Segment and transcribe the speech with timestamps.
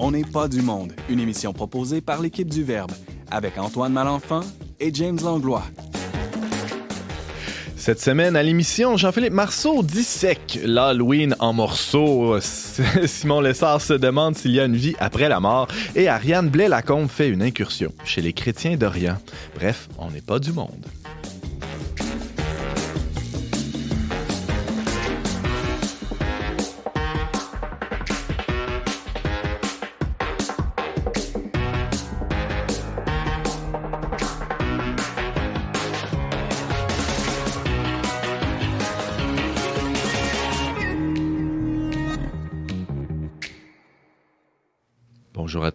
[0.00, 2.92] On n'est pas du monde, une émission proposée par l'équipe du Verbe,
[3.32, 4.42] avec Antoine Malenfant
[4.78, 5.64] et James Langlois.
[7.76, 12.38] Cette semaine à l'émission, Jean-Philippe Marceau dissèque l'Halloween en morceaux.
[13.06, 15.66] Simon Lessard se demande s'il y a une vie après la mort.
[15.96, 19.16] Et Ariane Blais-Lacombe fait une incursion chez les chrétiens d'Orient.
[19.56, 20.86] Bref, on n'est pas du monde.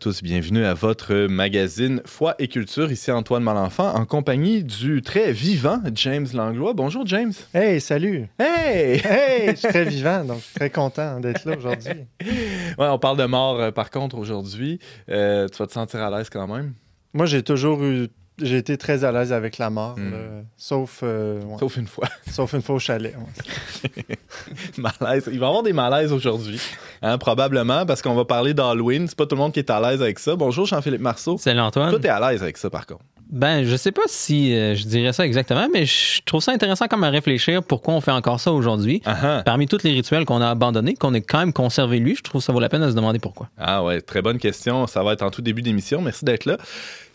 [0.03, 2.91] Tous, bienvenue à votre magazine Foi et Culture.
[2.91, 6.73] Ici Antoine Malenfant en compagnie du très vivant James Langlois.
[6.73, 7.31] Bonjour James.
[7.53, 8.27] Hey, salut.
[8.37, 8.99] Hey!
[9.01, 12.05] Hey, je suis très vivant, donc très content d'être là aujourd'hui.
[12.21, 14.77] Ouais, on parle de mort euh, par contre aujourd'hui.
[15.07, 16.73] Euh, tu vas te sentir à l'aise quand même?
[17.13, 18.09] Moi, j'ai toujours eu.
[18.41, 20.11] J'ai été très à l'aise avec la mort, Hmm.
[20.11, 20.17] là,
[20.57, 22.07] sauf, euh, ouais, Sauf une fois.
[22.31, 23.15] sauf une fois au chalet.
[23.15, 24.03] ouais.
[24.77, 25.29] Malaise.
[25.31, 26.59] Il va y avoir des malaises aujourd'hui,
[27.01, 29.07] hein, probablement, parce qu'on va parler d'Halloween.
[29.07, 30.35] C'est pas tout le monde qui est à l'aise avec ça.
[30.35, 31.37] Bonjour Jean-Philippe Marceau.
[31.37, 31.89] Salut Antoine.
[31.91, 33.03] Toi, t'es à l'aise avec ça par contre.
[33.33, 36.85] Ben, je sais pas si euh, je dirais ça exactement, mais je trouve ça intéressant
[36.87, 39.01] comme à réfléchir pourquoi on fait encore ça aujourd'hui.
[39.05, 39.41] Ah, ah.
[39.43, 42.41] Parmi tous les rituels qu'on a abandonnés, qu'on ait quand même conservé lui, je trouve
[42.41, 43.49] que ça vaut la peine de se demander pourquoi.
[43.57, 44.85] Ah ouais, très bonne question.
[44.85, 45.99] Ça va être en tout début d'émission.
[45.99, 46.57] Merci d'être là.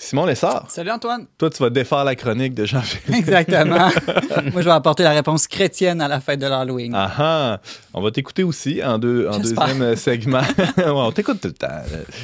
[0.00, 1.26] Simon Lessard, Salut Antoine.
[1.38, 3.08] toi, tu vas défaire la chronique de Jean-Philippe.
[3.18, 3.90] Exactement.
[4.52, 6.92] Moi, je vais apporter la réponse chrétienne à la fête de l'Halloween.
[6.94, 7.60] Ah ah!
[7.94, 10.40] On va t'écouter aussi en, deux, en deuxième euh, segment.
[10.78, 11.66] Ouais, on t'écoute tout le temps.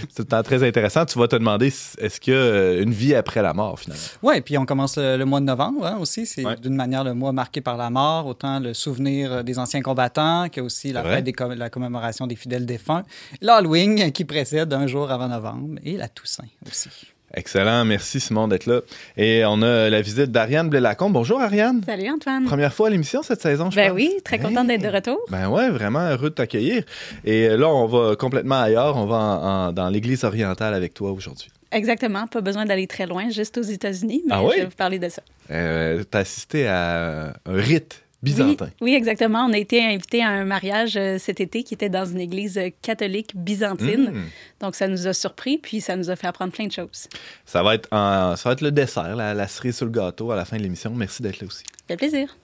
[0.08, 1.04] C'est tout le temps très intéressant.
[1.04, 4.02] Tu vas te demander est-ce qu'il y a une vie après la mort, finalement.
[4.22, 6.26] Ouais, puis on commence le, le mois de novembre hein, aussi.
[6.26, 6.56] C'est Ouais.
[6.56, 10.48] d'une manière le mois marqué par la mort, autant le souvenir euh, des anciens combattants
[10.50, 13.02] que aussi la fête des com- la commémoration des fidèles défunts.
[13.40, 16.88] L'Halloween qui précède un jour avant novembre et la Toussaint aussi.
[17.36, 17.84] Excellent.
[17.84, 18.80] Merci, Simon, d'être là.
[19.16, 21.12] Et on a la visite d'Ariane Blais-Lacombe.
[21.12, 21.82] Bonjour, Ariane.
[21.84, 22.44] Salut Antoine.
[22.44, 23.96] Première fois à l'émission cette saison, je Ben pense.
[23.96, 25.18] oui, très contente d'être de retour.
[25.30, 26.84] Ben ouais, vraiment heureux de t'accueillir.
[27.24, 28.96] Et là, on va complètement ailleurs.
[28.96, 31.50] On va en- en- dans l'Église orientale avec toi aujourd'hui.
[31.74, 34.52] Exactement, pas besoin d'aller très loin, juste aux États-Unis, mais Ah oui?
[34.56, 35.22] je vais vous parler de ça.
[35.50, 38.70] Euh, T'as assisté à un rite byzantin.
[38.80, 39.44] oui, exactement.
[39.46, 42.56] On a été invité à un mariage euh, cet été qui était dans une église
[42.56, 44.12] euh, catholique byzantine.
[44.12, 44.22] Mm.
[44.60, 47.06] Donc, ça nous a surpris, puis ça nous a fait apprendre plein de choses.
[47.44, 50.30] Ça va être en- ça va être le dessert, la, la cerise sur le gâteau
[50.30, 50.90] à la fin de l'émission.
[50.94, 51.64] Merci d'être là aussi.
[51.80, 52.34] Ça fait plaisir.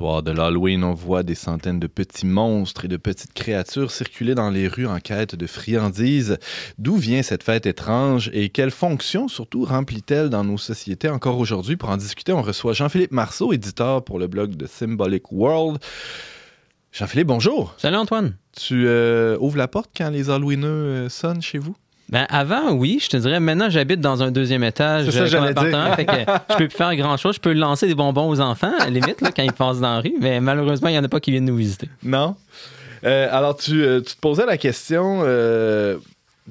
[0.00, 4.34] Soir de l'Halloween, on voit des centaines de petits monstres et de petites créatures circuler
[4.34, 6.38] dans les rues en quête de friandises.
[6.78, 11.76] D'où vient cette fête étrange et quelle fonction surtout remplit-elle dans nos sociétés encore aujourd'hui?
[11.76, 15.82] Pour en discuter, on reçoit Jean-Philippe Marceau, éditeur pour le blog de Symbolic World.
[16.92, 17.74] Jean-Philippe, bonjour.
[17.76, 18.38] Salut Antoine.
[18.56, 21.76] Tu euh, ouvres la porte quand les Halloweeneux euh, sonnent chez vous?
[22.10, 25.26] Ben avant, oui, je te dirais, maintenant j'habite dans un deuxième étage C'est ça, euh,
[25.26, 25.94] j'allais dire.
[25.94, 26.12] fait que
[26.50, 27.36] je peux plus faire grand chose.
[27.36, 29.94] Je peux lancer des bonbons aux enfants, à la limite, là, quand ils passent dans
[29.94, 31.88] la rue, mais malheureusement, il n'y en a pas qui viennent nous visiter.
[32.02, 32.34] Non?
[33.04, 35.98] Euh, alors, tu, euh, tu te posais la question, euh,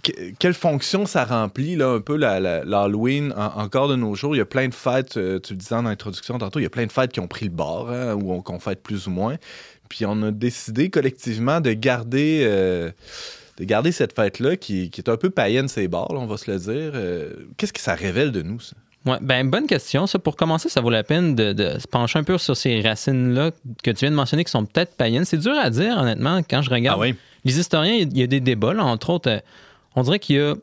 [0.01, 4.15] que- quelle fonction ça remplit, là, un peu la- la- l'Halloween, en- encore de nos
[4.15, 4.35] jours?
[4.35, 5.19] Il y a plein de fêtes, tu
[5.53, 7.51] le disais en introduction tantôt, il y a plein de fêtes qui ont pris le
[7.51, 9.35] bord, hein, ou on- qu'on fête plus ou moins.
[9.89, 12.43] Puis on a décidé collectivement de garder,
[13.59, 16.49] de garder cette fête-là, qui, qui est un peu païenne, ces là, on va se
[16.49, 16.91] le dire.
[16.95, 18.75] Euh, Qu'est-ce que ça révèle de nous, ça?
[19.05, 20.07] Ouais, ben bonne question.
[20.07, 22.81] Ça, pour commencer, ça vaut la peine de, de se pencher un peu sur ces
[22.81, 23.51] racines-là
[23.83, 25.25] que tu viens de mentionner qui sont peut-être païennes.
[25.25, 26.99] C'est dur à dire, honnêtement, quand je regarde.
[26.99, 27.15] Ah oui?
[27.45, 29.29] Les historiens, il y a des débats, là, entre autres.
[29.29, 29.39] euh,
[29.95, 30.55] on dirait qu'il y a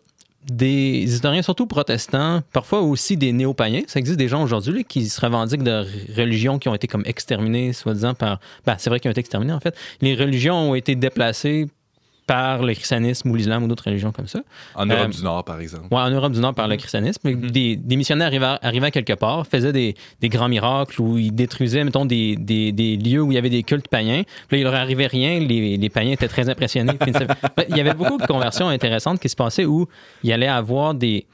[0.50, 3.82] des historiens, surtout protestants, parfois aussi des néo-païens.
[3.88, 5.85] Ça existe des gens aujourd'hui qui se revendiquent de
[6.17, 8.38] religions qui ont été comme exterminées, soi-disant par.
[8.65, 9.75] Ben, c'est vrai qu'ils ont été exterminées, en fait.
[10.03, 11.67] Les religions ont été déplacées
[12.26, 14.40] par le christianisme ou l'islam ou d'autres religions comme ça.
[14.75, 15.87] En Europe Euh, du Nord, par exemple.
[15.93, 17.32] Ouais, en Europe du Nord par le christianisme.
[17.50, 21.84] des, des missionnaires arrivaient, arrivaient quelque part, faisaient des, des grands miracles où ils détruisaient,
[21.84, 24.23] mettons, des, des, des lieux où il y avait des cultes païens.
[24.49, 26.93] Puis là, il leur arrivait rien, les, les païens étaient très impressionnés.
[27.69, 29.87] Il y avait beaucoup de conversions intéressantes qui se passaient où
[30.25, 31.26] il allait avoir des.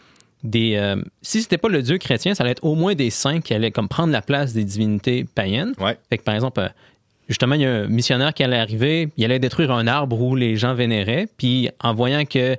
[0.42, 3.40] des euh, si c'était pas le dieu chrétien, ça allait être au moins des saints
[3.40, 5.72] qui allaient comme prendre la place des divinités païennes.
[5.80, 5.96] Ouais.
[6.10, 6.68] Fait que, par exemple, euh,
[7.32, 10.37] justement, il y a un missionnaire qui allait arriver, il allait détruire un arbre où
[10.37, 12.56] les gens vénéraient, puis en voyant que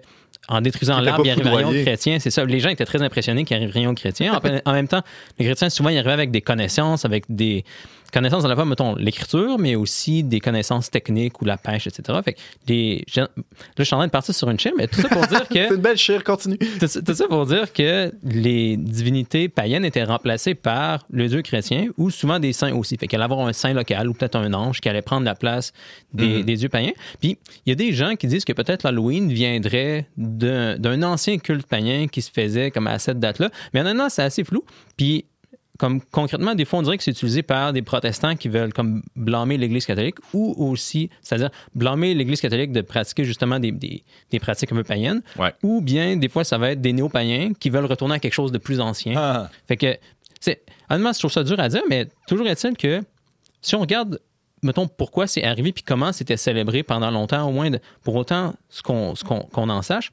[0.49, 1.83] en détruisant l'arbre, il arrivait rien aux foudroyé.
[1.83, 2.19] chrétiens.
[2.19, 2.43] C'est ça.
[2.43, 4.33] Les gens étaient très impressionnés qu'il arrive rien aux chrétiens.
[4.33, 5.01] En, en même temps,
[5.39, 7.63] les chrétiens, souvent, ils arrivaient avec des connaissances, avec des
[8.13, 12.19] connaissances à la fois, mettons, l'écriture, mais aussi des connaissances techniques ou la pêche, etc.
[12.23, 13.43] Fait que les gens- Là,
[13.79, 15.53] je suis en train de partir sur une chaîne, mais tout ça pour dire que
[15.67, 16.57] C'est une belle chire, continue.
[16.57, 21.41] tout ça, tout ça pour dire que les divinités païennes étaient remplacées par le dieu
[21.41, 22.95] chrétien ou souvent des saints aussi.
[22.97, 25.35] Fait qu'il allait avoir un saint local ou peut-être un ange qui allait prendre la
[25.35, 25.73] place
[26.13, 26.93] des, des dieux païens.
[27.19, 31.37] Puis il y a des gens qui disent que peut-être l'Halloween viendrait d'un d'un ancien
[31.37, 33.49] culte païen qui se faisait comme à cette date-là.
[33.73, 34.63] Mais honnêtement, c'est assez flou.
[34.97, 35.25] Puis
[35.79, 39.01] comme concrètement, des fois, on dirait que c'est utilisé par des protestants qui veulent comme
[39.15, 44.39] blâmer l'Église catholique ou aussi, c'est-à-dire blâmer l'Église catholique de pratiquer justement des, des- des
[44.39, 45.23] pratiques un peu païennes.
[45.37, 45.51] Ouais.
[45.63, 48.51] Ou bien, des fois, ça va être des néo-païens qui veulent retourner à quelque chose
[48.51, 49.15] de plus ancien.
[49.17, 49.49] Ah.
[49.67, 49.97] Fait que,
[50.39, 50.61] c'est,
[50.91, 53.01] honnêtement, je trouve ça dur à dire, mais toujours est-il que
[53.61, 54.19] si on regarde,
[54.61, 58.53] mettons, pourquoi c'est arrivé puis comment c'était célébré pendant longtemps, au moins de- pour autant
[58.69, 60.11] ce qu'on, ce qu'on, qu'on en sache,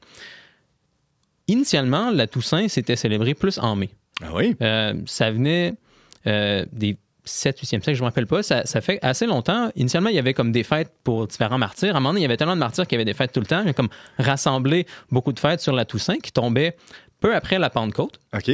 [1.47, 3.89] initialement, la Toussaint, c'était célébré plus en mai.
[4.21, 4.55] Ah oui?
[4.61, 5.73] Euh, ça venait
[6.27, 8.43] euh, des 7, 8e siècle, je ne me rappelle pas.
[8.43, 9.71] Ça, ça fait assez longtemps.
[9.75, 11.93] Initialement, il y avait comme des fêtes pour différents martyrs.
[11.95, 13.31] À un moment donné, il y avait tellement de martyrs qu'il y avait des fêtes
[13.31, 13.61] tout le temps.
[13.61, 16.75] Il y a comme rassemblé beaucoup de fêtes sur la Toussaint qui tombaient
[17.19, 18.19] peu après la Pentecôte.
[18.33, 18.51] OK.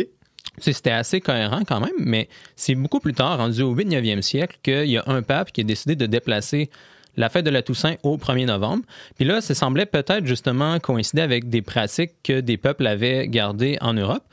[0.59, 4.57] C'était assez cohérent quand même, mais c'est beaucoup plus tard, rendu au 8 9e siècle,
[4.63, 6.71] qu'il y a un pape qui a décidé de déplacer
[7.15, 8.83] la fête de la Toussaint au 1er novembre.
[9.15, 13.77] Puis là, ça semblait peut-être justement coïncider avec des pratiques que des peuples avaient gardées
[13.81, 14.23] en Europe.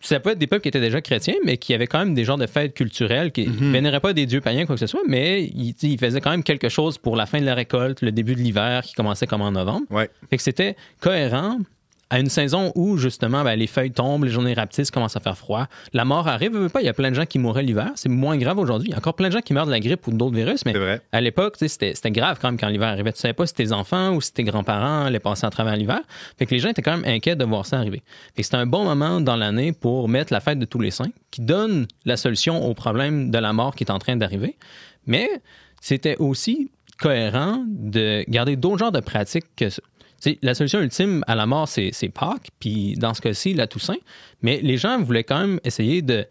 [0.00, 2.24] Ça peut être des peuples qui étaient déjà chrétiens, mais qui avaient quand même des
[2.24, 5.02] genres de fêtes culturelles, qui ne vénéraient pas des dieux païens, quoi que ce soit,
[5.06, 8.34] mais ils, faisaient quand même quelque chose pour la fin de la récolte, le début
[8.34, 9.86] de l'hiver, qui commençait comme en novembre.
[9.90, 10.10] Ouais.
[10.30, 11.58] Fait que c'était cohérent
[12.08, 15.36] à une saison où, justement, ben, les feuilles tombent, les journées rapetissent, commence à faire
[15.36, 15.66] froid.
[15.92, 17.90] La mort arrive, veut, pas, il y a plein de gens qui mouraient l'hiver.
[17.96, 18.88] C'est moins grave aujourd'hui.
[18.88, 20.64] Il y a encore plein de gens qui meurent de la grippe ou d'autres virus,
[20.64, 20.74] mais
[21.12, 23.12] à l'époque, c'était c'était grave quand même quand l'hiver arrivait.
[23.12, 26.00] Tu savais pas si tes enfants ou si tes grands-parents allaient passer à travers l'hiver.
[26.38, 28.02] Fait que les gens étaient quand même inquiets de voir ça arriver.
[28.34, 30.90] Fait que c'était un bon moment dans l'année pour mettre la fête de tous les
[30.90, 34.56] saints, qui donne la solution au problème de la mort qui est en train d'arriver.
[35.06, 35.28] Mais
[35.80, 39.68] c'était aussi cohérent de garder d'autres genres de pratiques que
[40.42, 43.96] la solution ultime à la mort, c'est Pâques, puis dans ce cas-ci, la Toussaint.
[44.42, 46.26] Mais les gens voulaient quand même essayer de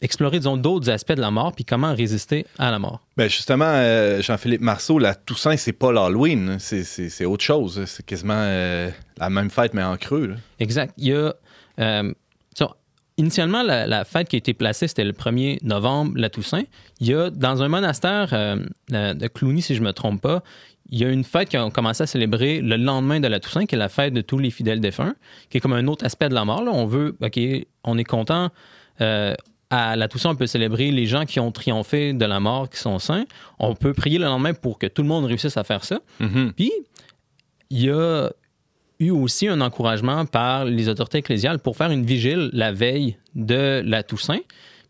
[0.00, 3.00] explorer, disons, d'autres aspects de la mort, puis comment résister à la mort.
[3.16, 6.50] Ben justement, euh, Jean-Philippe Marceau, la Toussaint, c'est pas l'Halloween.
[6.50, 6.56] hein.
[6.60, 7.82] C'est- autre chose.
[7.86, 10.26] C'est quasiment euh, la même fête, mais en creux.
[10.28, 10.34] là.
[10.60, 10.94] Exact.
[10.98, 11.34] Il y a.
[11.80, 12.12] euh,
[13.16, 16.62] initialement, la, la fête qui a été placée, c'était le 1er novembre, la Toussaint.
[17.00, 18.56] Il y a, dans un monastère euh,
[18.90, 20.44] de de Cluny, si je ne me trompe pas,
[20.90, 23.66] il y a une fête qui a commencé à célébrer le lendemain de la Toussaint,
[23.66, 25.14] qui est la fête de tous les fidèles défunts,
[25.50, 26.62] qui est comme un autre aspect de la mort.
[26.62, 26.70] là.
[26.72, 27.38] On veut, OK,
[27.84, 28.50] on est content.
[29.00, 29.34] euh,
[29.70, 32.78] à la Toussaint, on peut célébrer les gens qui ont triomphé de la mort, qui
[32.78, 33.26] sont saints.
[33.58, 36.00] On peut prier le lendemain pour que tout le monde réussisse à faire ça.
[36.56, 36.72] Puis,
[37.68, 38.30] il y a
[38.98, 43.82] eu aussi un encouragement par les autorités ecclésiales pour faire une vigile la veille de
[43.84, 44.40] la Toussaint.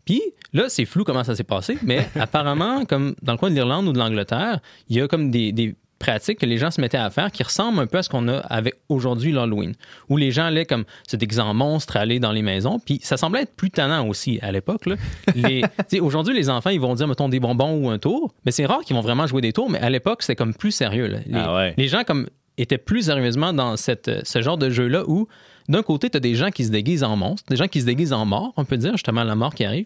[0.05, 0.21] Puis
[0.53, 3.85] là, c'est flou comment ça s'est passé, mais apparemment, comme dans le coin de l'Irlande
[3.87, 6.97] ou de l'Angleterre, il y a comme des, des pratiques que les gens se mettaient
[6.97, 9.73] à faire qui ressemblent un peu à ce qu'on a avec aujourd'hui l'Halloween,
[10.09, 13.17] où les gens allaient comme se déguiser en monstres, aller dans les maisons, puis ça
[13.17, 14.85] semblait être plus tannant aussi à l'époque.
[15.35, 15.63] Les-
[15.99, 18.81] Aujourd'hui, les enfants, ils vont dire, mettons, des bonbons ou un tour, mais c'est rare
[18.81, 21.07] qu'ils vont vraiment jouer des tours, mais à l'époque, c'était comme plus sérieux.
[21.07, 21.17] là.
[21.25, 21.73] Les, Ah ouais.
[21.77, 22.27] les gens comme
[22.57, 25.27] étaient plus sérieusement dans cette, ce genre de jeu-là où,
[25.67, 27.85] d'un côté, tu as des gens qui se déguisent en monstres, des gens qui se
[27.85, 29.85] déguisent en morts, on peut dire, justement, la mort qui arrive.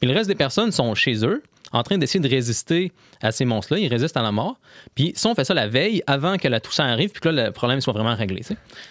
[0.00, 3.44] Puis le reste des personnes sont chez eux, en train d'essayer de résister à ces
[3.44, 3.80] monstres-là.
[3.80, 4.58] Ils résistent à la mort.
[4.94, 7.46] Puis si on fait ça la veille, avant que la Toussaint arrive, puis que là,
[7.46, 8.42] le problème soit vraiment réglé.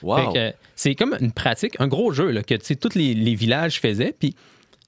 [0.01, 0.33] Wow.
[0.75, 4.15] C'est comme une pratique, un gros jeu là, que tous les, les villages faisaient.
[4.17, 4.35] Puis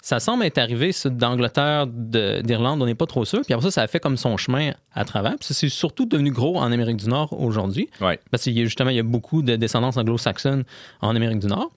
[0.01, 3.41] ça semble être arrivé d'Angleterre, de- d'Irlande, on n'est pas trop sûr.
[3.41, 5.35] Puis après ça, ça a fait comme son chemin à travers.
[5.39, 7.89] Puis c'est surtout devenu gros en Amérique du Nord aujourd'hui.
[7.99, 8.19] Ouais.
[8.31, 10.63] Parce qu'il y a justement, il y a beaucoup de descendance anglo-saxonne
[11.01, 11.71] en Amérique du Nord.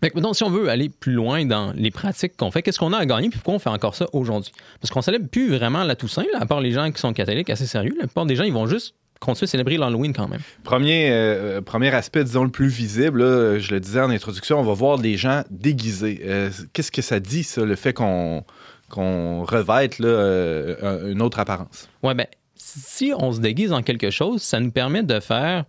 [0.00, 2.78] Fait que, donc, si on veut aller plus loin dans les pratiques qu'on fait, qu'est-ce
[2.78, 4.52] qu'on a à gagner, puis pourquoi on fait encore ça aujourd'hui?
[4.80, 7.50] Parce qu'on célèbre plus vraiment la Toussaint, là, à part les gens qui sont catholiques
[7.50, 7.94] assez sérieux.
[7.98, 10.40] La plupart des gens, ils vont juste continuer à célébrer l'Halloween quand même.
[10.64, 14.64] Premier, euh, premier aspect, disons, le plus visible, là, je le disais en introduction, on
[14.64, 16.22] va voir des gens déguisés.
[16.24, 18.44] Euh, Qu'est-ce que ça dit, ça, le fait qu'on
[18.88, 21.88] qu'on revête là, euh, une autre apparence?
[22.02, 25.64] Ouais, ben, si on se déguise en quelque chose, ça nous permet de faire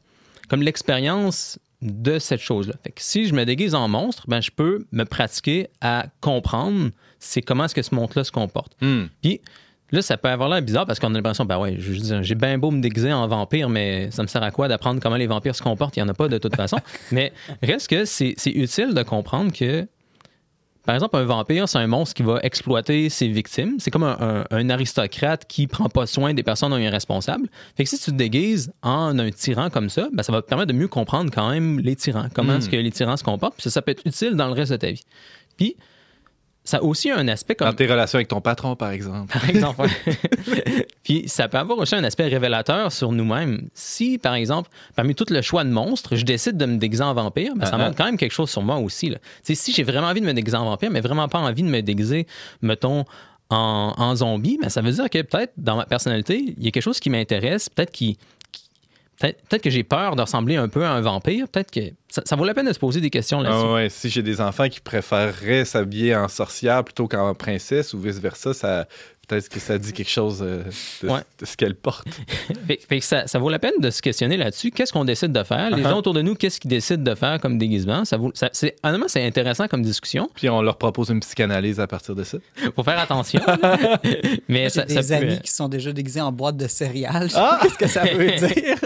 [0.49, 2.75] comme l'expérience de cette chose-là.
[2.83, 6.91] Fait que si je me déguise en monstre, ben, je peux me pratiquer à comprendre
[7.19, 8.75] c'est comment est-ce que ce monstre-là se comporte.
[8.81, 9.05] Hmm.
[9.21, 9.41] Puis
[9.91, 12.71] là, ça peut avoir l'air bizarre parce qu'on a l'impression, ben ouais, j'ai bien beau
[12.71, 15.61] me déguiser en vampire, mais ça me sert à quoi d'apprendre comment les vampires se
[15.61, 15.95] comportent?
[15.97, 16.77] Il n'y en a pas de toute façon.
[17.11, 19.87] mais reste que c'est utile de comprendre que
[20.85, 23.75] par exemple, un vampire, c'est un monstre qui va exploiter ses victimes.
[23.79, 26.89] C'est comme un, un- un aristocrate qui prend pas soin des personnes dont il est
[26.89, 27.47] responsable.
[27.77, 30.47] Fait que si tu te déguises en un tyran comme ça, ben, ça va te
[30.47, 33.53] permettre de mieux comprendre quand même les tyrans, comment est-ce que les tyrans se comportent.
[33.55, 35.03] Puis ça, ça peut être utile dans le reste de ta vie.
[35.57, 35.75] Puis,
[36.71, 39.31] ça a aussi un aspect comme Dans tes relations avec ton patron, par exemple.
[39.31, 39.81] par exemple.
[39.81, 40.87] ouais.
[41.03, 43.67] Puis ça peut avoir aussi un aspect révélateur sur nous-mêmes.
[43.73, 47.13] Si, par exemple, parmi tout le choix de monstres, je décide de me déguiser en
[47.13, 49.09] vampire, ben, ça Ah, montre quand même quelque chose sur moi aussi.
[49.09, 49.17] là.
[49.43, 51.81] Si j'ai vraiment envie de me déguiser en vampire, mais vraiment pas envie de me
[51.81, 52.25] déguiser,
[52.61, 53.03] mettons,
[53.49, 56.71] en, en zombie, ben, ça veut dire que peut-être dans ma personnalité, il y a
[56.71, 58.17] quelque chose qui m'intéresse, peut-être qui.
[59.21, 61.47] Peut-être que j'ai peur de ressembler un peu à un vampire.
[61.47, 63.85] Peut-être que ça, vaut la peine de se poser des questions là-dessus.
[63.85, 68.53] Ah si j'ai des enfants qui préféreraient s'habiller en sorcière plutôt qu'en princesse ou vice-versa,
[68.53, 68.87] ça
[69.31, 70.63] peut-être que ça dit quelque chose euh,
[71.03, 71.21] de, Ouais.
[71.39, 72.05] de ce qu'elle porte.
[72.67, 74.71] Fait, fait que ça, ça vaut la peine de se questionner là-dessus.
[74.71, 75.69] Qu'est-ce qu'on décide de faire?
[75.71, 75.89] Les Uh-huh.
[75.89, 78.03] gens autour de nous, qu'est-ce qu'ils décident de faire comme déguisement?
[78.05, 80.29] Ça vaut, ça, c'est, honnêtement, c'est intéressant comme discussion.
[80.35, 82.37] Puis on leur propose une psychanalyse à partir de ça.
[82.75, 83.41] faut faire attention.
[84.49, 87.29] Mais ça, des ça peut- amis qui sont déjà déguisés en boîte de céréales.
[87.35, 87.59] Ah!
[87.61, 88.77] Qu'est-ce que ça veut dire?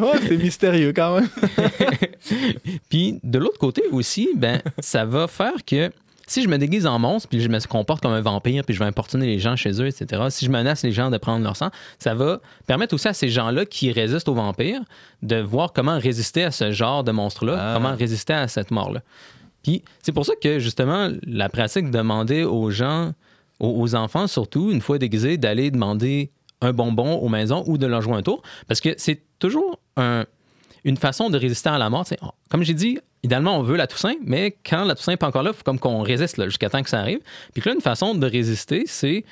[0.00, 1.28] Ouais, c'est mystérieux quand même.
[2.88, 5.90] Puis de l'autre côté aussi, ben, ça va faire que
[6.28, 8.78] si je me déguise en monstre, puis je me comporte comme un vampire, puis je
[8.78, 11.56] vais importuner les gens chez eux, etc., si je menace les gens de prendre leur
[11.56, 14.82] sang, ça va permettre aussi à ces gens-là qui résistent aux vampires
[15.22, 17.74] de voir comment résister à ce genre de monstre-là, Ah.
[17.74, 19.00] comment résister à cette mort-là.
[19.64, 23.12] Puis c'est pour ça que justement, la pratique de demander aux gens,
[23.58, 26.30] aux, aux enfants surtout, une fois déguisés, d'aller demander
[26.60, 30.24] un bonbon aux maisons ou de leur jouer un tour, parce que c'est toujours un-
[30.88, 32.04] une façon de résister à la mort.
[32.04, 32.20] tu sais.
[32.48, 35.42] Comme j'ai dit, idéalement, on veut la Toussaint, mais quand la Toussaint n'est pas encore
[35.42, 37.20] là, il faut comme qu'on résiste jusqu'à temps que ça arrive.
[37.52, 39.24] Puis là, une façon de résister, c'est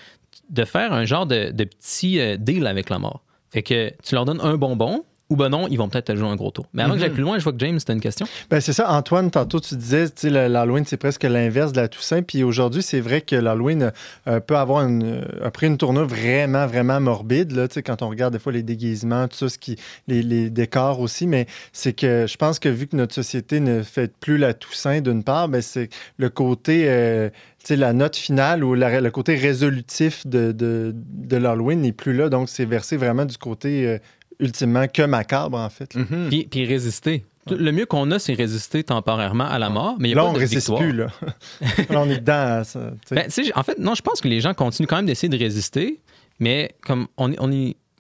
[0.51, 3.23] de faire un genre de, de petit euh, deal avec la mort.
[3.51, 6.37] Fait que tu leur donnes un bonbon, ou ben non, ils vont peut-être jouer un
[6.37, 6.67] gros tour.
[6.73, 8.27] Mais avant que j'aille plus loin, je vois que James, c'était une question.
[8.49, 12.23] Ben, c'est ça, Antoine, tantôt tu disais, tu l'Halloween, c'est presque l'inverse de la Toussaint.
[12.23, 13.91] Puis aujourd'hui, c'est vrai que l'Halloween
[14.29, 18.03] euh, peut avoir une, a pris une tournure vraiment, vraiment morbide, là, tu sais, quand
[18.03, 21.27] on regarde des fois les déguisements, tout ça, ce qui, les, les décors aussi.
[21.27, 25.01] Mais c'est que je pense que vu que notre société ne fait plus la Toussaint,
[25.01, 26.85] d'une part, ben, c'est le côté.
[26.87, 31.81] euh, tu sais, la note finale ou la- le côté résolutif de, de, de l'Halloween
[31.81, 32.29] n'est plus là.
[32.29, 33.99] Donc, c'est versé vraiment du côté euh,
[34.41, 35.95] ultimement que macabre, en fait.
[35.95, 36.29] Mhm.
[36.29, 37.25] Puis, puis résister.
[37.49, 40.23] Le mieux qu'on a, c'est résister temporairement à la mort, mais il y a Là,
[40.25, 40.81] pas on de résiste victoire.
[40.81, 41.07] plus, là.
[41.91, 42.65] là, on est dedans.
[42.65, 42.91] ça.
[43.13, 46.01] Ben, en fait, non, je pense que les gens continuent quand même d'essayer de résister,
[46.41, 47.29] mais comme on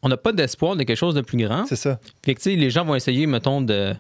[0.08, 1.64] n'a pas d'espoir de quelque chose de plus grand.
[1.66, 2.00] c'est ça.
[2.24, 3.94] Fait que, les gens vont essayer, mettons, de.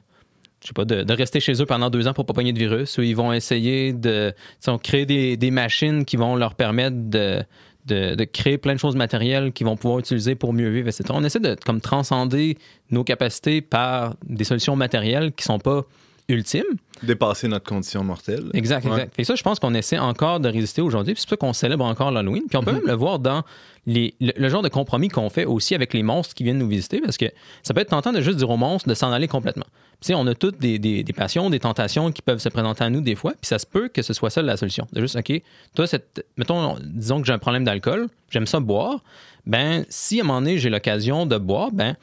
[0.62, 2.58] Je sais pas, de, de rester chez eux pendant deux ans pour pas pogner de
[2.58, 4.34] virus, ou ils vont essayer de
[4.66, 7.44] on créer des, des machines qui vont leur permettre de,
[7.86, 11.04] de, créer plein de choses matérielles qu'ils vont pouvoir utiliser pour mieux vivre, etc.
[11.10, 12.58] On essaie de comme transcender
[12.90, 15.84] nos capacités par des solutions matérielles qui sont pas
[17.02, 18.50] Dépasser notre condition mortelle.
[18.54, 18.90] Exact, Ouais.
[18.92, 19.14] exact.
[19.18, 21.14] Et ça, je pense qu'on essaie encore de résister aujourd'hui.
[21.14, 22.44] Puis c'est pour ça qu'on célèbre encore l'Halloween.
[22.48, 23.42] Puis on peut même le voir dans
[23.86, 26.68] les- le, le genre de compromis qu'on fait aussi avec les monstres qui viennent nous
[26.68, 27.00] visiter.
[27.00, 27.26] Parce que
[27.62, 29.66] ça peut être tentant de juste dire aux monstres de s'en aller complètement.
[30.00, 32.90] Puis, on a toutes des, des- des passions, des tentations qui peuvent se présenter à
[32.90, 33.32] nous des fois.
[33.32, 34.86] Puis ça se peut que ce soit ça la solution.
[34.92, 35.40] De juste, OK,
[35.74, 39.00] toi, cette, mettons, disons que j'ai un problème d'alcool, j'aime ça boire.
[39.46, 41.94] Ben, si à un moment donné, j'ai l'occasion de boire, ben,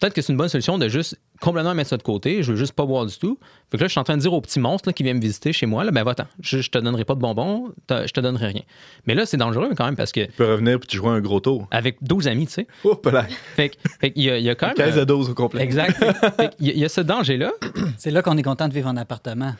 [0.00, 2.42] peut-être que c'est une bonne solution de juste complètement mettre ça de côté.
[2.42, 3.38] Je veux juste pas boire du tout.
[3.70, 5.14] Fait que là, je suis en train de dire au petit monstre là, qui vient
[5.14, 6.24] me visiter chez moi, là, ben va-t'en.
[6.40, 8.62] Je, je te donnerai pas de bonbons, je te donnerai rien.
[9.06, 11.20] Mais là, c'est dangereux quand même parce que Tu peux revenir puis tu joues un
[11.20, 11.66] gros tour.
[11.70, 12.66] avec 12 amis, tu sais.
[12.84, 13.26] Hop là.
[13.56, 14.76] Fait, qu'il y y a quand même.
[14.76, 15.62] 15 euh, à 12 au complet.
[15.62, 15.96] Exact.
[16.36, 17.52] Fait qu'il y y a ce danger-là.
[17.98, 19.54] C'est là qu'on est content de vivre en appartement.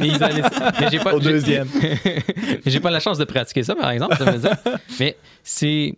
[0.00, 0.42] mais isolé.
[0.80, 1.68] Mais j'ai pas, Au deuxième.
[1.82, 4.56] mais j'ai pas la chance de pratiquer ça, par exemple, ça veut dire.
[5.00, 5.94] Mais c'est.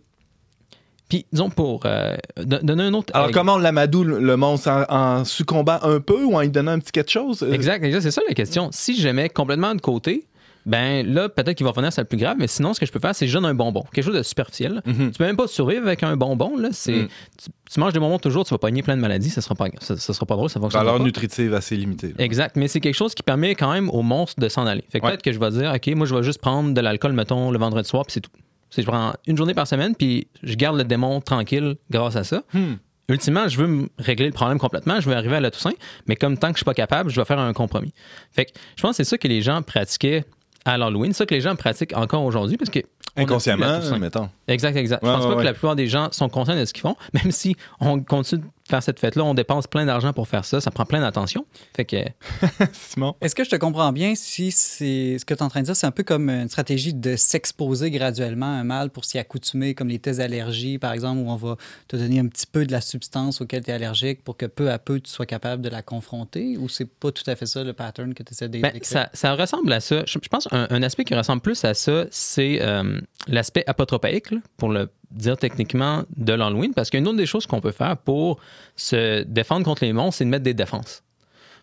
[1.09, 3.11] Puis, disons, pour euh, don- donner un autre.
[3.15, 4.85] Alors, comment on l'amadoue, le monstre, en,
[5.19, 7.43] en succombant un peu ou en lui donnant un petit quelque chose?
[7.43, 8.69] Euh, Exact, exact, c'est ça la question.
[8.73, 10.25] Si je mets complètement de côté,
[10.65, 12.91] ben là, peut-être qu'il va revenir c'est le plus grave, mais sinon, ce que je
[12.91, 14.81] peux faire, c'est je donne un bonbon, quelque chose de superficiel.
[14.85, 15.11] Mhm.
[15.11, 16.69] Tu peux même pas survivre avec un bonbon, là.
[16.73, 17.07] C'est, Mm.
[17.41, 19.67] tu, tu manges des bonbons toujours, tu vas pogner plein de maladies, ça sera pas,
[19.79, 21.03] ça, ça sera pas drôle, ça fonctionne Valeur pas.
[21.05, 22.07] nutritive assez limitée.
[22.17, 22.25] là.
[22.25, 24.83] Exact, mais c'est quelque chose qui permet quand même au monstre de s'en aller.
[24.89, 25.11] Fait que Ouais.
[25.11, 27.59] peut-être que je vais dire, OK, moi, je vais juste prendre de l'alcool, mettons, le
[27.59, 28.31] vendredi soir, puis c'est tout.
[28.69, 32.23] C'est, je prends une journée par semaine, puis je garde le démon tranquille grâce à
[32.23, 32.43] ça.
[32.53, 32.75] Hmm.
[33.09, 35.73] Ultimement, je veux me régler le problème complètement, je veux arriver à la Toussaint,
[36.07, 37.93] mais comme tant que je suis pas capable, je vais faire un compromis.
[38.31, 40.25] Fait que je pense que c'est ça que les gens pratiquaient
[40.65, 42.79] à l'Halloween, c'est ça que les gens pratiquent encore aujourd'hui, parce que.
[43.15, 44.29] Inconsciemment, mettons.
[44.47, 45.01] Exact, exact.
[45.03, 45.41] Ouais, je pense ouais, pas ouais.
[45.41, 48.43] que la plupart des gens sont conscients de ce qu'ils font, même si on continue
[48.67, 51.45] faire cette fête-là, on dépense plein d'argent pour faire ça, ça prend plein d'attention.
[51.75, 51.97] Fait que
[52.73, 53.15] Simon?
[53.21, 55.65] Est-ce que je te comprends bien si c'est ce que tu es en train de
[55.65, 59.17] dire, c'est un peu comme une stratégie de s'exposer graduellement à un mal pour s'y
[59.19, 61.57] accoutumer, comme les tests d'allergie, par exemple, où on va
[61.87, 64.71] te donner un petit peu de la substance auquel tu es allergique pour que peu
[64.71, 67.63] à peu tu sois capable de la confronter, ou c'est pas tout à fait ça
[67.63, 68.85] le pattern que tu essaies de Ben, décrire?
[68.85, 70.03] ça, ça ressemble à ça.
[70.05, 74.31] Je, je pense un, un aspect qui ressemble plus à ça, c'est euh, l'aspect apotropaïque,
[74.31, 76.73] là, pour le dire techniquement, de l'Halloween.
[76.73, 78.39] Parce qu'une autre des choses qu'on peut faire pour
[78.75, 81.03] se défendre contre les monstres, c'est de mettre des défenses.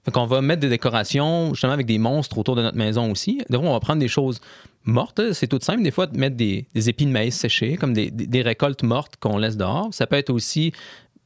[0.04, 3.40] Fait qu'on va mettre des décorations, justement, avec des monstres autour de notre maison aussi.
[3.50, 4.40] Fois, on va prendre des choses
[4.84, 5.32] mortes.
[5.32, 5.82] C'est tout simple.
[5.82, 9.16] Des fois, de mettre des, des épis de maïs séchés, comme des, des- récoltes mortes
[9.18, 9.88] qu'on laisse dehors.
[9.92, 10.72] Ça peut être aussi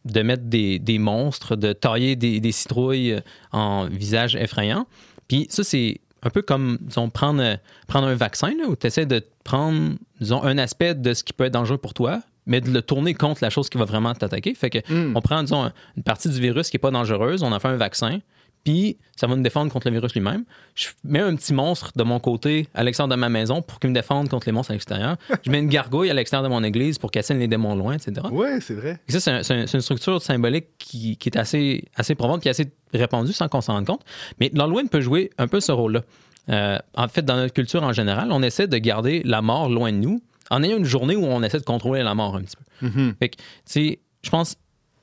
[0.04, 3.20] de mettre des, des monstres, de tailler des, citrouilles
[3.50, 4.86] en visage effrayant.
[5.26, 9.06] Puis ça, c'est un peu comme, disons, prendre, prendre un vaccin, là, où tu essaies
[9.06, 12.70] de prendre, disons, un aspect de ce qui peut être dangereux pour toi, mais de
[12.70, 14.54] le tourner contre la chose qui va vraiment t'attaquer.
[14.54, 15.12] Fait que Hmm.
[15.16, 17.68] on prend, disons, un- une partie du virus qui n'est pas dangereuse, on en fait
[17.68, 18.20] un vaccin,
[18.64, 20.44] puis ça va nous défendre contre le virus lui-même.
[20.74, 23.90] Je mets un petit monstre de mon côté à l'extérieur de ma maison pour qu'il
[23.90, 25.16] me défende contre les monstres à l'extérieur.
[25.44, 28.26] Je mets une gargouille à l'extérieur de mon église pour qu'elle les démons loin, etc.
[28.30, 29.00] Ouais, c'est vrai.
[29.08, 32.14] Et ça, c'est un- c'est un- c'est une structure symbolique qui, qui est assez, assez
[32.14, 34.02] probante, qui est assez répandue sans qu'on s'en rende compte.
[34.40, 36.02] Mais l'Halloween peut jouer un peu ce rôle-là.
[36.50, 39.92] Euh, en fait, dans notre culture en général, on essaie de garder la mort loin
[39.92, 42.56] de nous en ayant une journée où on essaie de contrôler la mort un petit
[42.56, 42.86] peu.
[42.86, 43.14] Mhm.
[43.18, 44.56] Fait que, tu sais, je pense,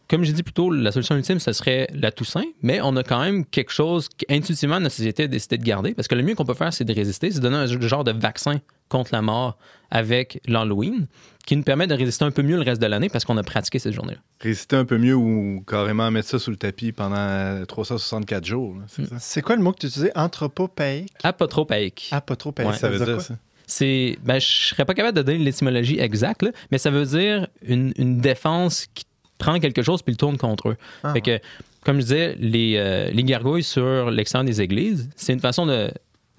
[0.10, 3.04] comme j'ai dit plus tôt, la solution ultime, ce serait la Toussaint, mais on a
[3.04, 6.36] quand même quelque chose qu'intuitivement notre société a décidé de garder, parce que le mieux
[6.36, 8.60] qu'on peut faire, c'est de résister, c'est de donner un genre de vaccin
[8.90, 9.58] contre la mort
[9.90, 11.08] avec l'Halloween,
[11.46, 13.44] qui nous permet de résister un peu mieux le reste de l'année parce qu'on a
[13.44, 14.20] pratiqué cette journée-là.
[14.42, 18.76] Résister un peu mieux ou carrément mettre ça sous le tapis pendant 364 jours.
[18.76, 19.16] là, c'est ça?
[19.20, 20.12] C'est quoi le mot que tu utilisais?
[20.16, 21.14] Anthropopaïque?
[21.24, 22.10] Apotropaïque.
[22.12, 22.72] Apotropaïque.
[22.72, 22.78] Ouais.
[22.78, 23.24] Ça veut dire quoi?
[23.24, 23.36] ça.
[23.68, 27.48] C'est, ben, je serais pas capable de donner l'étymologie exacte, là, mais ça veut dire
[27.64, 29.06] une, une défense qui
[29.38, 30.78] prend quelque chose puis le tourne contre eux.
[31.04, 31.40] Ah, Fait que,
[31.84, 35.92] comme je disais, les, euh, les gargouilles sur l'extérieur des églises, c'est une façon de,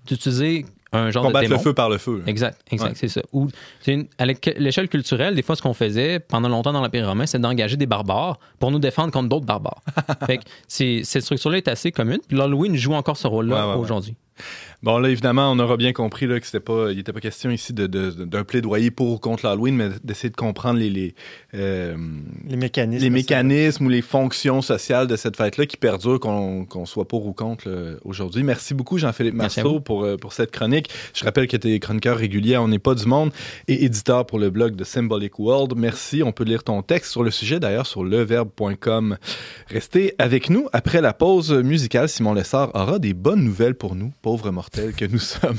[0.07, 1.57] d'utiliser un genre de Combattre démon.
[1.59, 2.19] le feu par le feu.
[2.19, 2.25] là.
[2.27, 2.95] Exact, exact, Ouais.
[2.97, 3.21] c'est ça.
[3.33, 3.49] Ou
[3.81, 7.27] c'est une- à l'échelle culturelle, des fois, ce qu'on faisait pendant longtemps dans l'Empire romain,
[7.27, 9.83] c'est d'engager des barbares pour nous défendre contre d'autres barbares.
[10.27, 12.19] fait que c'est- cette structure-là est assez commune.
[12.27, 13.81] Puis l'Halloween joue encore ce rôle-là Ouais, ouais, ouais.
[13.81, 14.15] aujourd'hui.
[14.83, 17.51] Bon, là, évidemment, on aura bien compris là, que c'était pas, il n'était pas question
[17.51, 21.15] ici de- de- d'un plaidoyer pour ou contre l'Halloween, mais d'essayer de comprendre les, les,
[21.55, 21.97] euh,
[22.47, 23.03] Les mécanismes.
[23.03, 27.27] les mécanismes ou les fonctions sociales de cette fête-là qui perdurent, qu'on qu'on soit pour
[27.27, 28.43] ou contre là, aujourd'hui.
[28.43, 30.89] Merci beaucoup, Jean-Philippe Marceau, pour, euh, pour cette chronique.
[31.15, 33.31] Je rappelle que tu es chroniqueur régulier à On n'est pas du monde
[33.69, 35.73] et éditeur pour le blog de Symbolic World.
[35.77, 36.23] Merci.
[36.23, 39.17] On peut lire ton texte sur le sujet, d'ailleurs, sur leverbe.com.
[39.69, 40.69] Restez avec nous.
[40.73, 45.05] Après la pause musicale, Simon Lessard aura des bonnes nouvelles pour nous, pauvres mortels que
[45.05, 45.57] nous sommes.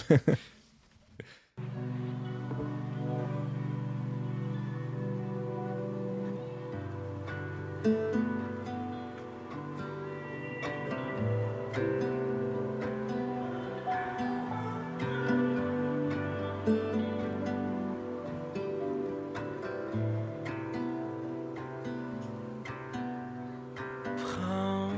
[24.18, 24.92] Prends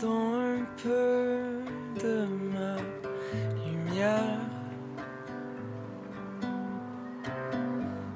[0.00, 2.89] donc un peu de ma
[4.00, 4.38] lumière.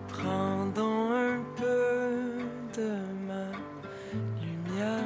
[0.08, 2.38] Prends donc un peu
[2.76, 2.90] de
[3.28, 3.46] ma
[4.42, 5.04] lumière.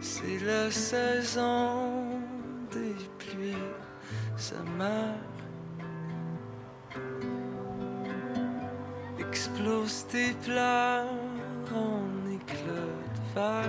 [0.00, 2.18] C'est la saison
[2.72, 3.56] des pluies,
[4.36, 5.14] sa mère.
[9.18, 11.06] Explose tes pleurs
[11.74, 13.61] en éclats de verre.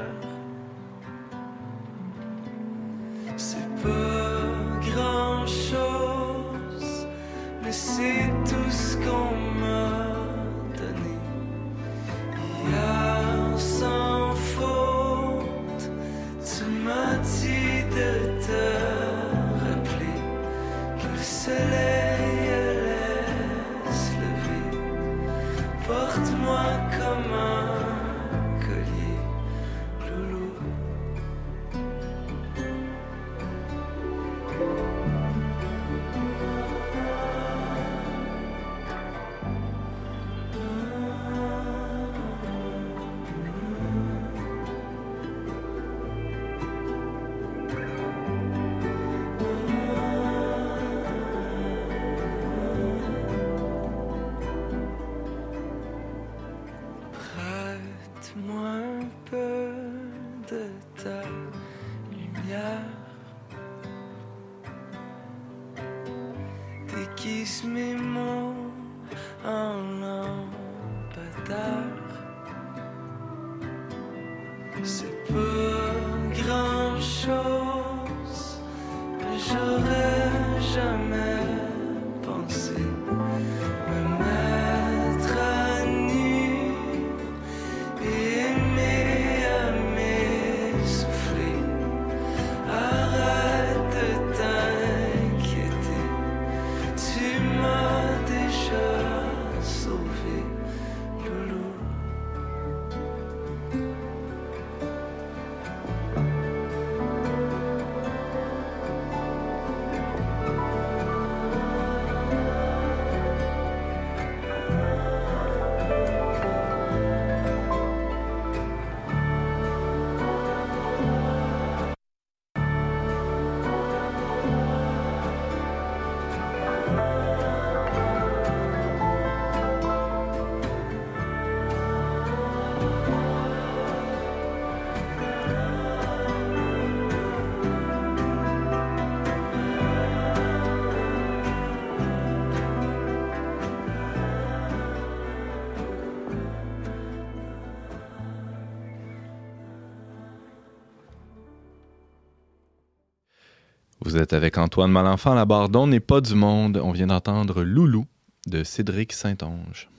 [154.13, 156.80] Vous êtes avec Antoine Malenfant, la barre d'On n'est pas du monde.
[156.84, 158.06] On vient d'entendre Loulou
[158.45, 159.89] de Cédric Saint-Onge.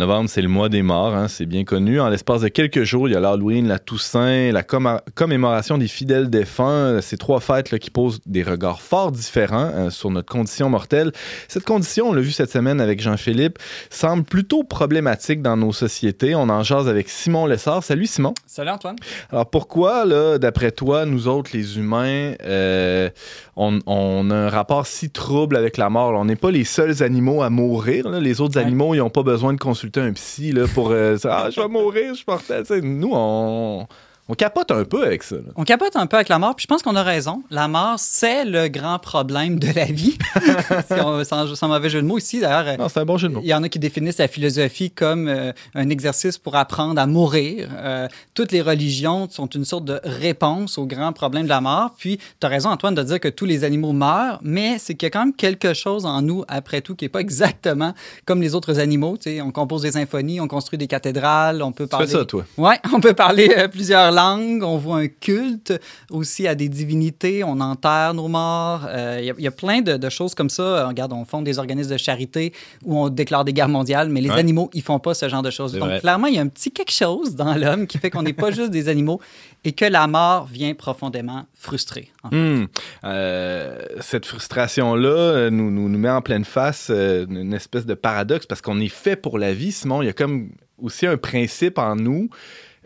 [0.00, 2.00] Novembre, c'est le mois des morts, hein, c'est bien connu.
[2.00, 6.30] En l'espace de quelques jours, il y a l'Halloween, la Toussaint, la commémoration des fidèles
[6.30, 7.00] défunts.
[7.02, 11.12] Ces trois fêtes là, qui posent des regards fort différents euh, sur notre condition mortelle.
[11.48, 13.58] Cette condition, on l'a vu cette semaine avec Jean-Philippe,
[13.90, 16.34] semble plutôt problématique dans nos sociétés.
[16.34, 17.84] On en jase avec Simon Lessard.
[17.84, 18.32] Salut Simon.
[18.46, 18.96] Salut Antoine.
[19.30, 23.10] Alors pourquoi, là, d'après toi, nous autres, les humains, euh,
[23.56, 26.12] on, on a un rapport si trouble avec la mort?
[26.18, 28.08] On n'est pas les seuls animaux à mourir.
[28.08, 28.18] là.
[28.18, 28.64] Les autres Ouais.
[28.64, 31.68] animaux, ils n'ont pas besoin de consulter un psy là, pour euh, Ah, je vais
[31.68, 33.86] mourir, je sais, Nous, on,
[34.30, 35.36] on capote un peu avec ça.
[35.36, 35.42] là.
[35.56, 37.42] On capote un peu avec la mort, puis je pense qu'on a raison.
[37.50, 40.16] La mort, c'est le grand problème de la vie.
[40.86, 42.78] Si on- sans, sans mauvais jeu de mots ici, d'ailleurs.
[42.78, 43.40] Non, c'est un bon jeu de mots.
[43.42, 47.06] Il y en a qui définissent la philosophie comme euh, un exercice pour apprendre à
[47.06, 47.68] mourir.
[47.76, 51.90] Euh, toutes les religions sont une sorte de réponse au grand problème de la mort.
[51.98, 55.06] Puis, tu as raison, Antoine, de dire que tous les animaux meurent, mais c'est qu'il
[55.06, 57.94] y a quand même quelque chose en nous, après tout, qui n'est pas exactement
[58.26, 59.16] comme les autres animaux.
[59.16, 62.06] Tu sais, on compose des symphonies, on construit des cathédrales, on peut Tu fais parler...
[62.06, 62.44] ça, toi.
[62.56, 65.72] Oui, on peut parler euh, plusieurs langues, on voit un culte
[66.10, 68.82] aussi à des divinités, on enterre nos morts.
[68.86, 70.62] Euh, Il y, a- il y a plein de, de choses comme ça.
[70.62, 72.52] Euh, Regarde, on fonde des organismes de charité
[72.84, 74.38] où on déclare des guerres mondiales, mais les Ouais.
[74.38, 75.72] animaux, ils font pas ce genre de choses.
[75.72, 76.00] Donc, vrai.
[76.00, 78.50] clairement, il y a un petit quelque chose dans l'homme qui fait qu'on n'est pas
[78.52, 79.20] juste des animaux
[79.64, 82.08] et que la mort vient profondément frustrer.
[82.22, 82.36] en fait.
[82.36, 82.66] Hmm.
[83.04, 87.86] Euh, cette frustration-là euh, nous, nous, nous met en pleine face euh, une une espèce
[87.86, 90.02] de paradoxe parce qu'on est fait pour la vie, Simon.
[90.02, 92.28] Il y a comme aussi un principe en nous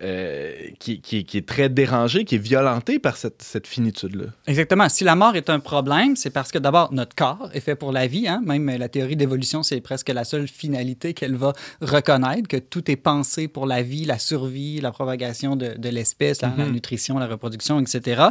[0.02, 4.26] euh, qui, qui- qui est très dérangé, qui est violenté par cette, cette finitude-là.
[4.46, 4.88] Exactement.
[4.88, 7.92] Si la mort est un problème, c'est parce que d'abord, notre corps est fait pour
[7.92, 8.26] la vie.
[8.26, 8.42] hein.
[8.44, 12.90] Même euh, la théorie d'évolution, c'est presque la seule finalité qu'elle va reconnaître, que tout
[12.90, 17.18] est pensé pour la vie, la survie, la propagation de, de l'espèce, la, la nutrition,
[17.18, 18.24] la reproduction, etc.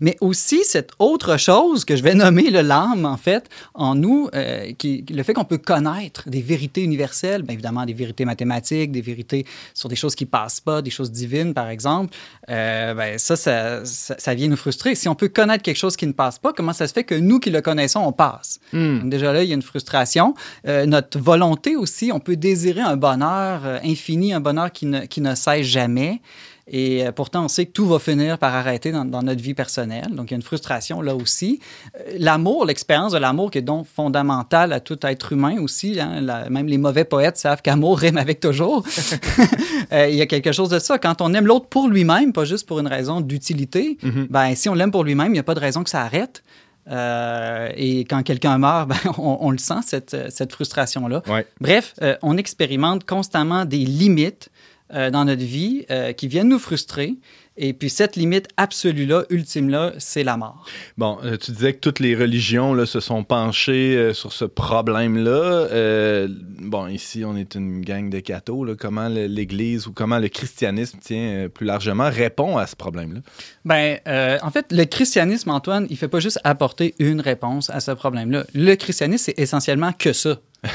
[0.00, 4.28] Mais aussi cette autre chose que je vais nommer le l'âme, en fait, en nous,
[4.34, 8.92] euh, qui, le fait qu'on peut connaître des vérités universelles, bien évidemment des vérités mathématiques,
[8.92, 12.14] des vérités sur des choses qui passent pas, des choses divines, par exemple,
[12.50, 14.94] euh, ben, ça, ça, ça, ça vient nous frustrer.
[14.94, 17.14] Si on peut connaître quelque chose qui ne passe pas, comment ça se fait que
[17.14, 18.60] nous qui le connaissons, on passe?
[19.00, 20.34] Donc déjà là, il y a une frustration.
[20.66, 25.00] Euh, notre volonté aussi, on peut désirer un bonheur euh, infini, un bonheur qui ne,
[25.00, 26.20] qui ne cesse jamais.
[26.70, 29.54] Et euh, pourtant, on sait que tout va finir par arrêter dans, dans notre vie
[29.54, 30.08] personnelle.
[30.10, 31.60] Donc, il y a une frustration là aussi.
[31.96, 35.98] Euh, L'amour, l'expérience de l'amour qui est donc fondamentale à tout être humain aussi.
[36.00, 36.20] hein.
[36.20, 38.84] La- même les mauvais poètes savent qu'amour rime avec toujours.
[39.92, 40.98] Euh, il y a quelque chose de ça.
[40.98, 43.96] Quand on aime l'autre pour lui-même, pas juste pour une raison d'utilité,
[44.28, 46.42] ben, si on l'aime pour lui-même, il n'y a pas de raison que ça arrête.
[46.90, 51.22] Euh, et quand quelqu'un meurt, ben, on, on le sent, cette, cette frustration-là.
[51.26, 51.46] Ouais.
[51.60, 54.50] Bref, euh, on expérimente constamment des limites
[54.90, 57.16] dans notre vie euh, qui viennent nous frustrer.
[57.58, 60.64] Et puis cette limite absolue-là, ultime-là, c'est la mort.
[60.96, 64.44] Bon, euh, tu disais que toutes les religions là, se sont penchées euh, sur ce
[64.44, 65.30] problème-là.
[65.30, 68.64] Euh, bon, ici, on est une gang de cathos.
[68.64, 68.74] là.
[68.78, 73.20] Comment l'Église ou comment le christianisme, tiens, plus largement, répond à ce problème-là?
[73.64, 73.98] Ben,
[74.42, 78.44] en fait, le christianisme, Antoine, il fait pas juste apporter une réponse à ce problème-là.
[78.54, 80.38] Le christianisme, c'est essentiellement que ça.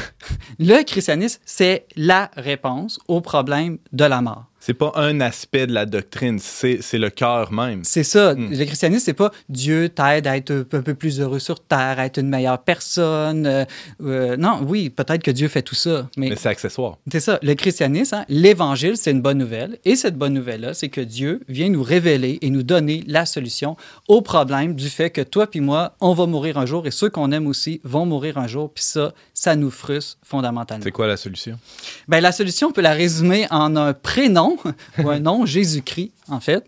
[0.60, 4.53] le christianisme, c'est la réponse au problème de la mort.
[4.65, 7.82] C'est pas un aspect de la doctrine, c'est c'est le cœur même.
[7.84, 8.34] C'est ça.
[8.34, 8.52] Mm.
[8.52, 11.60] Le christianisme, c'est pas Dieu t'aide à être un peu un peu plus heureux sur
[11.60, 13.45] terre, à être une meilleure personne.
[13.45, 13.65] euh,
[14.02, 16.97] euh, non, oui, peut-être que Dieu fait tout ça, mais, Mais c'est accessoire.
[17.12, 17.39] c'est ça.
[17.41, 19.80] Le christianisme, hein, l'évangile, c'est une bonne nouvelle.
[19.84, 23.76] Et cette bonne nouvelle-là, c'est que Dieu vient nous révéler et nous donner la solution
[24.08, 27.10] au problème du fait que toi puis moi, on va mourir un jour et ceux
[27.10, 28.71] qu'on aime aussi vont mourir un jour.
[28.73, 30.84] Puis ça, ça nous frustre fondamentalement.
[30.86, 31.60] C'est quoi la solution?
[32.08, 34.56] Ben, la solution, on peut la résumer en un prénom
[35.03, 36.63] ou un nom, Jésus-Christ, en fait.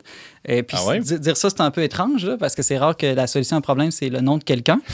[0.48, 1.00] Et puis, Ah ouais?
[1.00, 3.60] dire ça, c'est un peu étrange, là, parce que c'est rare que la solution à
[3.60, 4.82] un problème, c'est le nom de quelqu'un.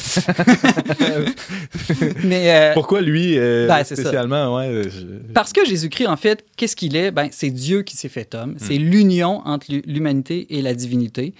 [2.23, 4.55] Mais euh, Pourquoi lui euh, Ben, spécialement?
[4.57, 7.11] Ouais, euh, je- parce que Jésus-Christ, en fait, qu'est-ce qu'il est?
[7.11, 8.55] Ben, c'est Dieu qui s'est fait homme.
[8.59, 11.33] C'est l'union entre l'hu- l'humanité et la divinité.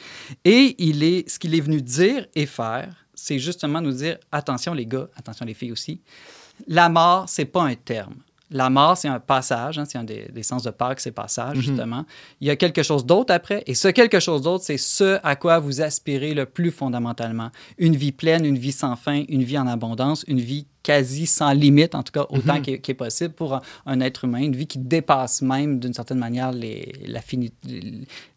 [0.45, 4.73] Et il est, ce qu'il est venu dire et faire, c'est justement nous dire, attention
[4.73, 6.01] les gars, attention les filles aussi,
[6.67, 8.15] la mort, c'est pas un terme.
[8.53, 11.57] La mort, c'est un passage, hein, c'est un des, des sens de Pâques, c'est passage,
[11.59, 12.05] justement.
[12.41, 15.37] Il y a quelque chose d'autre après, et ce quelque chose d'autre, c'est ce à
[15.37, 17.49] quoi vous aspirez le plus fondamentalement.
[17.77, 21.53] Une vie pleine, une vie sans fin, une vie en abondance, une vie quasi sans
[21.53, 24.39] limite, en tout cas autant qui, est, qui est possible pour un, un être humain,
[24.39, 26.51] une vie qui dépasse même d'une certaine manière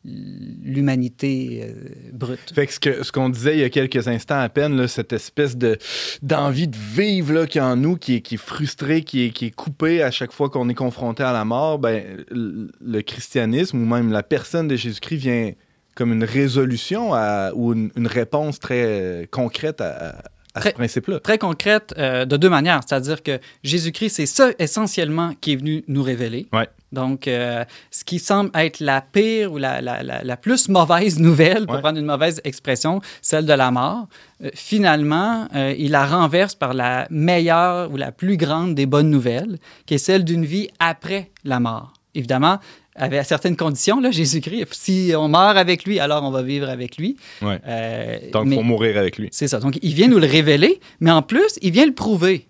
[0.05, 1.73] l'humanité euh,
[2.13, 2.53] brute.
[2.55, 4.89] Fait que ce que- ce qu'on disait il y a quelques instants à peine, là,
[4.89, 5.79] cette espèce de
[6.23, 9.47] d'envie de vivre qui est en nous, qui est, qui est frustrée, qui est, qui
[9.47, 13.87] est coupée à chaque fois qu'on est confronté à la mort, ben, le christianisme ou
[13.87, 15.53] même la personne de Jésus-Christ vient
[15.95, 20.23] comme une résolution à- ou une, une réponse très euh, concrète à,
[20.55, 21.21] à ce Très- principe-là.
[21.21, 25.85] Très concrète euh, de deux manières, c'est-à-dire que Jésus-Christ, c'est ça essentiellement qui est venu
[25.89, 26.47] nous révéler.
[26.53, 26.69] Ouais.
[26.93, 31.19] Donc, euh, ce qui semble être la pire ou la, la, la, la plus mauvaise
[31.19, 31.81] nouvelle, pour Ouais.
[31.81, 34.07] prendre une mauvaise expression, celle de la mort,
[34.45, 39.11] euh, finalement, euh, il la renverse par la meilleure ou la plus grande des bonnes
[39.11, 41.93] nouvelles, qui est celle d'une vie après la mort.
[42.15, 42.61] Évidemment,
[42.97, 46.97] avec certaines conditions, là, Jésus-Christ, si on meurt avec lui, alors on va vivre avec
[46.97, 47.17] lui.
[47.43, 47.59] Ouais.
[47.67, 49.29] Euh, Donc, mais- faut mourir avec lui.
[49.33, 49.59] c'est ça.
[49.61, 52.47] Donc, il vient nous le révéler, mais en plus, il vient le prouver.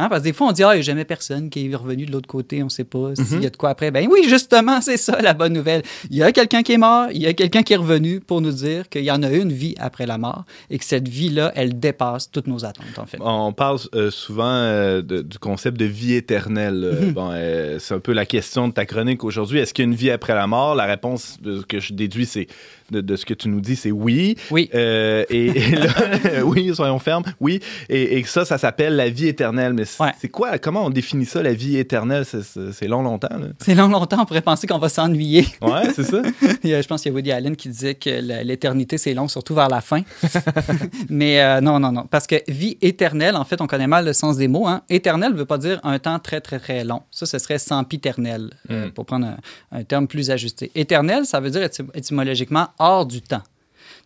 [0.00, 1.74] Hein, parce que des fois, on dit, ah, il n'y a jamais personne qui est
[1.74, 3.90] revenu de l'autre côté, on ne sait pas s'il y a de quoi après.
[3.90, 5.82] Ben oui, justement, c'est ça la bonne nouvelle.
[6.10, 8.40] Il y a quelqu'un qui est mort, il y a quelqu'un qui est revenu pour
[8.40, 11.52] nous dire qu'il y en a une vie après la mort et que cette vie-là,
[11.56, 13.18] elle dépasse toutes nos attentes, en fait.
[13.20, 16.80] On parle euh, souvent euh, de- du concept de vie éternelle.
[16.84, 17.12] euh, Mhm.
[17.12, 19.58] bon, euh, c'est un peu la question de ta chronique aujourd'hui.
[19.58, 20.76] Est-ce qu'il y a une vie après la mort?
[20.76, 22.46] La réponse de que je déduis, c'est
[22.92, 24.36] de, de ce que tu nous dis, c'est oui.
[24.52, 24.70] Oui.
[24.72, 25.88] Et, et là,
[26.44, 27.24] oui, soyons fermes.
[27.40, 27.60] Oui.
[27.88, 29.72] Et, et ça, ça s'appelle la vie éternelle.
[29.74, 30.12] Mais Ouais.
[30.20, 30.58] c'est quoi?
[30.58, 32.24] Comment on définit ça, la vie éternelle?
[32.24, 33.28] C'est- long, longtemps.
[33.60, 35.46] C'est long, longtemps, on pourrait penser qu'on va s'ennuyer.
[35.62, 36.22] Ouais, c'est ça.
[36.64, 38.10] Je pense qu'il y a Woody Allen qui disait que
[38.42, 40.02] l'éternité, c'est long, surtout vers la fin.
[41.08, 42.06] Mais euh, non, non, non.
[42.10, 44.66] Parce que vie éternelle, en fait, on connaît mal le sens des mots.
[44.66, 44.82] Hein.
[44.88, 47.02] Éternel ne veut pas dire un temps très, très, très long.
[47.10, 48.90] Ça, ce serait sempiternel, euh, Mm.
[48.92, 49.36] pour prendre un,
[49.72, 50.70] un terme plus ajusté.
[50.74, 53.42] Éternel, ça veut dire éty- étymologiquement hors du temps.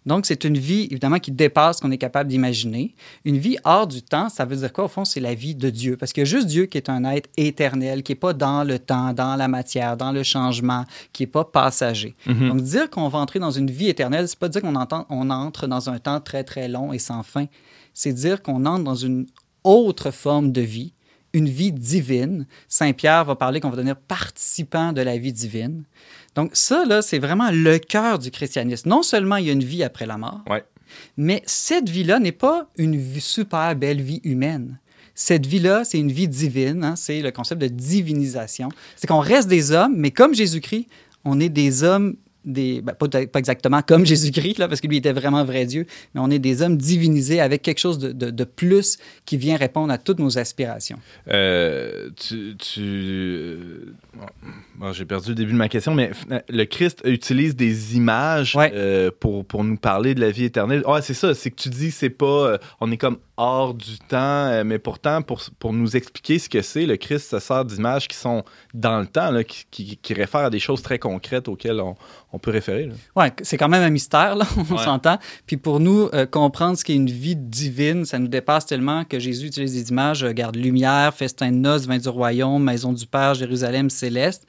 [0.04, 2.94] Donc, c'est une vie, évidemment, qui dépasse ce qu'on est capable d'imaginer.
[3.24, 5.04] Une vie hors du temps, ça veut dire quoi, au fond?
[5.04, 5.96] C'est la vie de Dieu.
[5.96, 8.64] Parce qu'il y a juste Dieu qui est un être éternel, qui n'est pas dans
[8.64, 12.14] le temps, dans la matière, dans le changement, qui n'est pas passager.
[12.26, 12.48] Mhm.
[12.48, 15.66] Donc, dire qu'on va entrer dans une vie éternelle, c'est pas dire qu'on on entre
[15.66, 17.46] dans un temps très, très long et sans fin.
[17.94, 19.26] C'est dire qu'on entre dans une
[19.64, 20.92] autre forme de vie,
[21.32, 22.46] une vie divine.
[22.68, 25.84] Saint Pierre va parler qu'on va devenir participant de la vie divine.
[26.34, 28.88] Donc, ça, là, c'est vraiment le cœur du christianisme.
[28.88, 30.64] Non seulement il y a une vie après la mort, Ouais.
[31.16, 34.78] mais cette vie-là n'est pas une super belle vie humaine.
[35.14, 36.82] Cette vie-là, c'est une vie divine.
[36.84, 38.70] hein, c'est le concept de divinisation.
[38.96, 40.86] C'est qu'on reste des hommes, mais comme Jésus-Christ,
[41.24, 44.96] on est des hommes, des, ben, pas, pas exactement comme Jésus-Christ, là, parce que lui
[44.98, 48.30] était vraiment vrai Dieu, mais on est des hommes divinisés avec quelque chose de, de-
[48.30, 50.98] de plus qui vient répondre à toutes nos aspirations.
[51.28, 52.56] Euh, tu.
[52.56, 53.56] tu
[54.78, 56.10] bon, J'ai perdu le début de ma question, mais
[56.48, 58.72] le Christ utilise des images Ouais.
[58.74, 60.82] euh, pour, pour nous parler de la vie éternelle.
[60.86, 62.26] Ah, c'est ça, c'est que tu dis, c'est pas.
[62.26, 66.62] euh, on est comme hors du temps, mais pourtant, pour, pour nous expliquer ce que
[66.62, 70.14] c'est, le Christ se sert d'images qui sont dans le temps, là, qui, qui, qui
[70.14, 71.94] réfèrent à des choses très concrètes auxquelles on,
[72.32, 72.90] on peut référer.
[73.14, 74.82] Ouais, c'est quand même un mystère, là, on Ouais.
[74.84, 75.18] s'entend.
[75.46, 79.18] Puis pour nous, euh, comprendre ce qu'est une vie divine, ça nous dépasse tellement que
[79.18, 83.06] Jésus utilise des images, euh, garde lumière, festin de noces, vin du royaume, maison du
[83.06, 84.46] Père, Jérusalem céleste.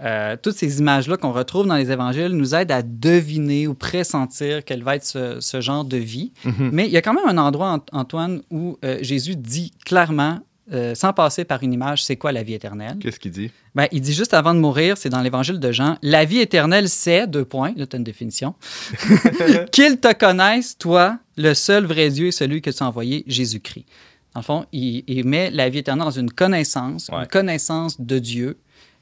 [0.00, 4.64] Euh, toutes ces images-là qu'on retrouve dans les évangiles nous aident à deviner ou pressentir
[4.64, 6.32] quel va être ce, ce genre de vie.
[6.44, 6.70] Mhm.
[6.72, 10.38] Mais il y a quand même un endroit, Ant- Antoine, où euh, Jésus dit clairement,
[10.72, 12.96] euh, sans passer par une image, c'est quoi la vie éternelle?
[13.00, 13.50] Qu'est-ce qu'il dit?
[13.74, 16.88] Ben, il dit juste avant de mourir, c'est dans l'évangile de Jean, la vie éternelle,
[16.88, 18.54] c'est, deux points, là, tu as une définition,
[19.72, 23.86] qu'ils te connaissent, toi, le seul vrai Dieu et celui que tu as envoyé, Jésus-Christ.
[24.34, 27.20] Dans le fond, il, il met la vie éternelle dans une connaissance, Ouais.
[27.20, 28.58] une connaissance de Dieu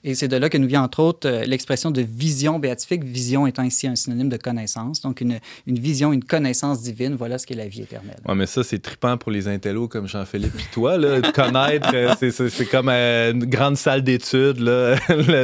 [0.09, 3.45] Et c'est de là que nous vient, entre autres, euh, l'expression de vision béatifique, vision
[3.49, 5.01] étant ici un synonyme de connaissance.
[5.01, 8.17] Donc, une, une vision, une connaissance divine, voilà ce qu'est la vie éternelle.
[8.25, 11.91] Ouais, mais ça, c'est trippant pour les intellos comme Jean-Philippe et toi, là, de connaître.
[11.93, 14.95] euh, c'est- comme euh, une grande salle d'études, le,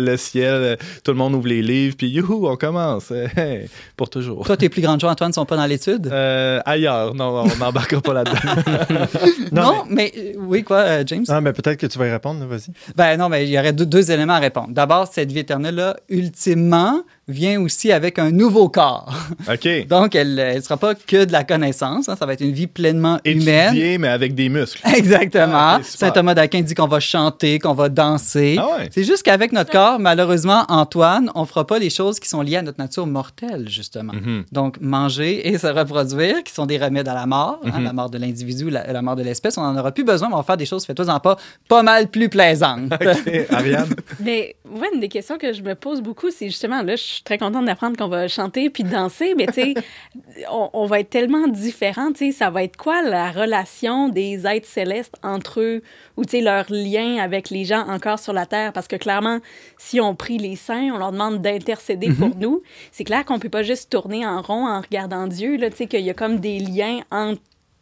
[0.01, 3.11] le ciel, tout le monde ouvre les livres, puis youhou, on commence.
[3.37, 4.46] hey, pour toujours.
[4.46, 6.07] Toi, tes plus grandes joies, Antoine, ne sont pas dans l'étude?
[6.12, 9.07] Euh, ailleurs, non, on n'embarquera pas là-dedans.
[9.53, 10.37] non, mais...
[10.38, 11.25] oui, quoi, James?
[11.29, 12.70] Ah, mais peut-être que tu vas y répondre, vas-y.
[12.94, 14.51] Ben non, mais il y aurait deux, deux éléments à répondre.
[14.68, 17.02] D'abord, cette vie éternelle-là, ultimement,
[17.33, 19.12] vient aussi avec un nouveau corps.
[19.53, 19.87] OK.
[19.88, 22.09] Donc, elle ne sera pas que de la connaissance.
[22.09, 22.16] hein.
[22.16, 23.73] Ça va être une vie pleinement humaine.
[23.75, 24.81] Étudier, mais avec des muscles.
[24.97, 25.53] Exactement.
[25.55, 25.99] Ah, ok, super.
[26.09, 28.57] Saint Thomas d'Aquin dit qu'on va chanter, qu'on va danser.
[28.61, 28.88] Ah ouais.
[28.92, 32.57] C'est juste qu'avec notre corps, malheureusement, Antoine, on fera pas les choses qui sont liées
[32.57, 34.12] à notre nature mortelle, justement.
[34.12, 34.45] Mhm.
[34.53, 37.85] Donc, manger et se reproduire, qui sont des remèdes à la mort, hein, Mhm.
[37.85, 40.35] la mort de l'individu, la, la mort de l'espèce, on n'en aura plus besoin, mais
[40.35, 41.37] on va faire des choses, fais-toi-en pas,
[41.68, 42.92] pas mal plus plaisantes.
[42.92, 43.88] OK, Ariane.
[44.21, 47.24] Mais ouais, une des questions que je me pose beaucoup, c'est justement, là, je suis
[47.24, 49.74] très contente d'apprendre qu'on va chanter puis danser, mais tu sais,
[50.50, 54.46] on, on va être tellement différents, tu sais, ça va être quoi la relation des
[54.46, 55.82] êtres célestes entre eux
[56.16, 58.72] ou tu sais, leur lien avec les gens encore sur la terre?
[58.72, 59.38] Parce que clairement,
[59.78, 63.48] si on prie les saints, on leur demande d'intercéder pour nous, c'est clair qu'on peut
[63.48, 66.40] pas juste tourner en rond en regardant Dieu, là, tu sais, qu'il y a comme
[66.40, 67.40] des liens entre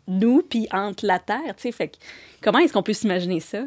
[0.09, 1.97] nous puis entre la terre, tu sais, fait que
[2.43, 3.59] comment est-ce qu'on peut s'imaginer ça?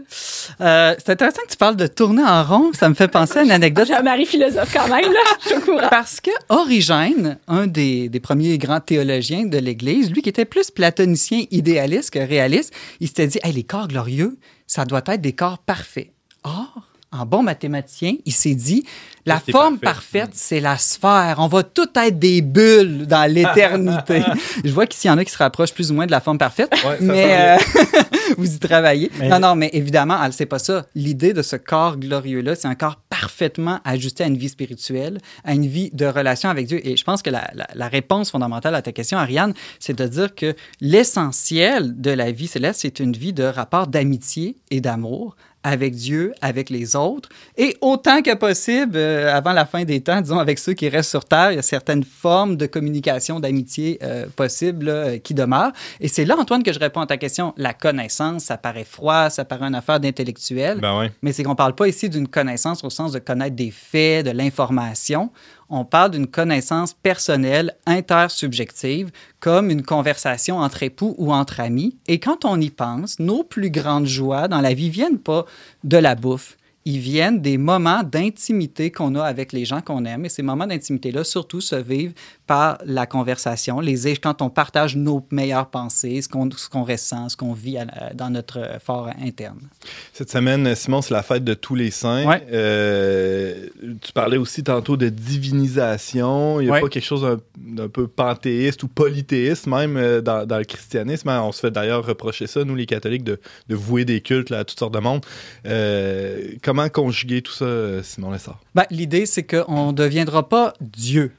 [0.61, 2.71] Euh, c'est intéressant que tu parles de tourner en rond.
[2.73, 3.87] Ça me fait penser à une anecdote.
[3.87, 5.87] J'ai un mari philosophe quand même, là, je suis au courant.
[5.89, 10.71] Parce que Origène, un des, des premiers grands théologiens de l'Église, lui qui était plus
[10.71, 15.33] platonicien idéaliste que réaliste, il s'était dit hey, les corps glorieux, ça doit être des
[15.33, 16.11] corps parfaits.
[16.43, 18.83] Or, en bon mathématicien, il s'est dit
[19.25, 20.19] la forme parfait.
[20.19, 21.35] parfaite, c'est la sphère.
[21.37, 24.21] On va tout être des bulles dans l'éternité.
[24.65, 26.19] Je vois qu'ici, il y en a qui se rapprochent plus ou moins de la
[26.19, 27.57] forme parfaite, Ouais, mais euh,
[28.37, 29.09] vous y travaillez.
[29.19, 30.85] Mais- Non, non, mais évidemment, elle c'est pas ça.
[30.93, 35.53] L'idée de ce corps glorieux-là, c'est un corps parfaitement ajusté à une vie spirituelle, à
[35.53, 36.85] une vie de relation avec Dieu.
[36.85, 40.05] Et je pense que la, la- la réponse fondamentale à ta question, Ariane, c'est de
[40.05, 45.35] dire que l'essentiel de la vie céleste, c'est une vie de rapport d'amitié et d'amour
[45.63, 50.21] avec Dieu, avec les autres, et autant que possible, euh, avant la fin des temps,
[50.21, 53.99] disons, avec ceux qui restent sur Terre, il y a certaines formes de communication, d'amitié
[54.03, 55.71] euh, possibles là, euh, qui demeurent.
[55.99, 57.53] Et c'est là, Antoine, que je réponds à ta question.
[57.57, 61.11] La connaissance, ça paraît froid, ça paraît une affaire d'intellectuel, Ben ouais.
[61.21, 64.31] mais c'est qu'on parle pas ici d'une connaissance au sens de connaître des faits, de
[64.31, 65.31] l'information.
[65.75, 69.09] On parle d'une connaissance personnelle, intersubjective,
[69.39, 71.97] comme une conversation entre époux ou entre amis.
[72.07, 75.47] Et quand on y pense, nos plus grandes joies dans la vie viennent pas
[75.83, 76.57] de la bouffe.
[76.85, 80.25] Ils viennent des moments d'intimité qu'on a avec les gens qu'on aime.
[80.25, 82.13] Et ces moments d'intimité-là, surtout, se vivent
[82.45, 87.53] par la conversation, les quand on partage nos meilleures pensées, ce qu'on ressent, ce qu'on
[87.53, 89.59] vit à dans notre fort interne.
[90.11, 92.25] Cette semaine, Simon, c'est la fête de tous les saints.
[92.27, 92.45] Ouais.
[92.51, 93.67] Euh,
[94.01, 96.59] tu parlais aussi tantôt de divinisation.
[96.59, 96.81] Il n'y a Ouais.
[96.81, 101.29] pas quelque chose d'un peu panthéiste ou polythéiste même euh, dans, dans le christianisme.
[101.29, 101.41] hein?
[101.43, 104.59] On se fait d'ailleurs reprocher ça, nous les catholiques, de, de vouer des cultes là,
[104.59, 105.25] à toutes sortes de monde.
[105.65, 106.41] Euh,
[106.75, 108.59] comment conjuguer tout ça, euh, Simon Lessard?
[108.73, 111.31] Ben, L'idée, c'est qu'on ne deviendra pas Dieu.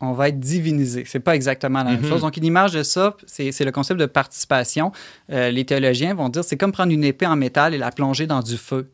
[0.00, 1.04] On va être divinisé.
[1.06, 2.08] C'est pas exactement la même Mhm.
[2.08, 2.20] chose.
[2.22, 4.90] Donc, une image de ça, c'est c'est le concept de participation.
[5.30, 8.26] Euh, les théologiens vont dire c'est comme prendre une épée en métal et la plonger
[8.26, 8.88] dans du feu.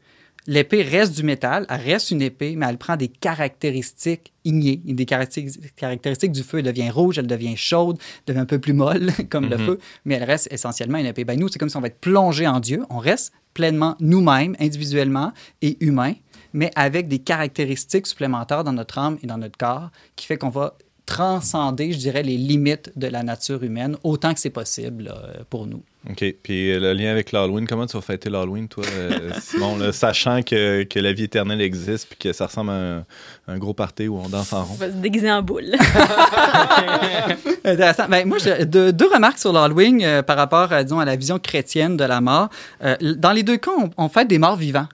[0.46, 5.05] L'épée reste du métal, elle reste une épée, mais elle prend des caractéristiques ignées, des
[5.05, 6.59] caractéristiques, du feu.
[6.59, 9.66] Elle devient rouge, elle devient chaude, elle devient un peu plus molle, comme le Mhm.
[9.66, 11.24] feu, mais elle reste essentiellement une épée.
[11.24, 12.83] Ben, nous, c'est comme si on va être plongé en Dieu.
[12.88, 16.14] On reste pleinement nous-mêmes, individuellement et humains,
[16.53, 20.48] mais avec des caractéristiques supplémentaires dans notre âme et dans notre corps qui fait qu'on
[20.48, 20.74] va
[21.09, 25.66] transcender, je dirais, les limites de la nature humaine autant que c'est possible là, pour
[25.66, 25.83] nous.
[26.11, 26.23] OK.
[26.42, 29.90] Puis euh, le lien avec l'Halloween, comment tu vas fêter l'Halloween, toi, euh, Simon, là,
[29.92, 33.05] sachant que, que la vie éternelle existe puis que ça ressemble à un,
[33.49, 34.75] un gros party où on danse en On rond?
[34.75, 35.73] va se déguiser en boule.
[37.64, 38.07] Intéressant.
[38.09, 41.16] Ben, moi, j'ai deux, deux remarques sur l'Halloween euh, par rapport, euh, disons, à la
[41.16, 42.49] vision chrétienne de la mort.
[42.85, 44.87] Euh, dans les deux cas, on, on fête des morts vivants.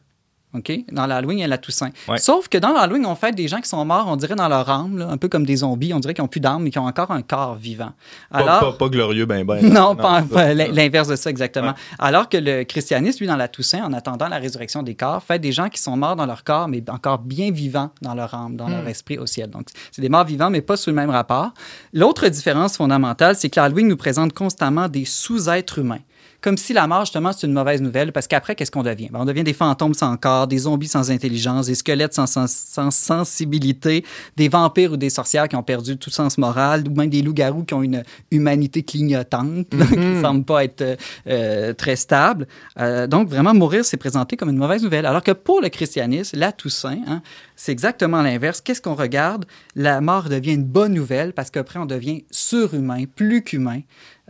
[0.54, 0.72] OK?
[0.92, 1.90] Dans l'Halloween et la Toussaint.
[2.08, 2.18] Ouais.
[2.18, 4.68] Sauf que dans l'Halloween, on fête des gens qui sont morts, on dirait dans leur
[4.70, 5.92] âme, là, un peu comme des zombies.
[5.92, 7.92] On dirait qu'ils n'ont plus d'âme, mais qui ont encore un corps vivant.
[8.30, 9.60] Pas, pas, pas glorieux, ben ben.
[9.68, 9.94] Non,
[10.34, 11.68] l'in- l'inverse de ça exactement.
[11.68, 11.74] Ouais.
[11.98, 15.38] Alors que le christianisme, lui, dans la Toussaint, en attendant la résurrection des corps, fait
[15.38, 18.56] des gens qui sont morts dans leur corps, mais encore bien vivants dans leur âme,
[18.56, 18.72] dans Hmm.
[18.72, 19.50] leur esprit au ciel.
[19.50, 21.52] Donc, c'est des morts vivants, mais pas sous le même rapport.
[21.92, 25.98] L'autre différence fondamentale, c'est que l'Halloween nous présente constamment des sous-êtres humains.
[26.44, 29.09] Comme si la mort, justement, c'est une mauvaise nouvelle, parce qu'après, qu'est-ce qu'on devient?
[29.11, 32.46] Ben, on devient des fantômes sans corps, des zombies sans intelligence, des squelettes sans, sans,
[32.46, 34.04] sans sensibilité,
[34.37, 37.64] des vampires ou des sorcières qui ont perdu tout sens moral, ou même des loups-garous
[37.64, 42.46] qui ont une humanité clignotante, qui ne semble pas être euh, très stable.
[42.79, 45.06] Euh, donc, vraiment, mourir, c'est présenté comme une mauvaise nouvelle.
[45.06, 47.23] Alors que pour le christianisme, la Toussaint, hein,
[47.56, 48.60] c'est exactement l'inverse.
[48.60, 49.46] Qu'est-ce qu'on regarde?
[49.77, 53.81] La mort devient une bonne nouvelle parce qu'après, on devient surhumain, plus qu'humain.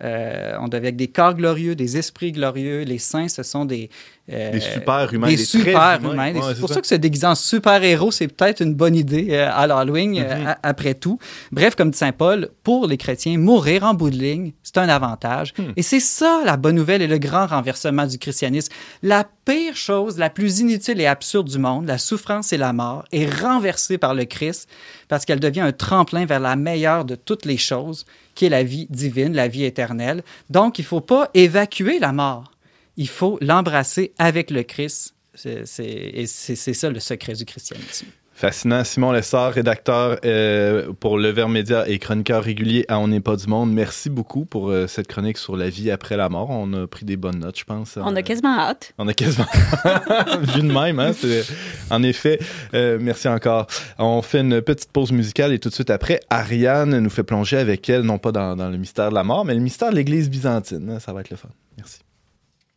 [0.03, 2.83] Euh, on devient avec des corps glorieux, des esprits glorieux.
[2.83, 3.91] Les saints, ce sont des...
[4.33, 6.13] euh, Des super-humains, Des des très super humains.
[6.13, 6.33] humains.
[6.41, 6.77] Ouais, c'est pour ça.
[6.77, 10.37] ça que se déguiser en super-héros, c'est peut-être une bonne idée euh, à l'Halloween, euh,
[10.41, 10.47] Mhm.
[10.47, 11.19] a- après tout.
[11.53, 14.89] Bref, comme dit Saint Paul, pour les chrétiens, mourir en bout de ligne, c'est un
[14.89, 15.53] avantage.
[15.59, 15.73] Hmm.
[15.77, 18.73] Et c'est ça la bonne nouvelle et le grand renversement du christianisme.
[19.03, 23.05] La pire chose, la plus inutile et absurde du monde, la souffrance et la mort,
[23.13, 24.69] est renversée par le Christ
[25.09, 28.63] parce qu'elle devient un tremplin vers la meilleure de toutes les choses, qui est la
[28.63, 30.23] vie divine, la vie éternelle.
[30.49, 32.51] Donc, il ne faut pas évacuer la mort.
[32.97, 35.15] Il faut l'embrasser avec le Christ.
[35.35, 38.07] C'est c'est- et c'est- c'est ça le secret du christianisme.
[38.37, 38.83] Fascinant.
[38.83, 43.37] Simon Lessard, rédacteur euh, pour Le Verbe Média et chroniqueur régulier à On n'est pas
[43.37, 43.73] du monde.
[43.73, 46.51] Merci beaucoup pour euh, cette chronique sur la vie après la mort.
[46.51, 47.97] On a pris des bonnes notes, je pense.
[47.97, 48.93] On Euh, a quasiment hâte.
[48.99, 49.47] On a quasiment
[50.41, 51.13] vu de même, hein?
[51.13, 51.45] c'est-
[51.91, 52.41] En effet,
[52.75, 53.69] euh, merci encore.
[53.99, 57.57] On fait une petite pause musicale et tout de suite après, Ariane nous fait plonger
[57.59, 59.97] avec elle, non pas dans, dans le mystère de la mort, mais le mystère de
[59.97, 60.91] l'Église byzantine.
[60.91, 60.99] hein.
[60.99, 61.49] Ça va être le fun.
[61.77, 62.01] Merci.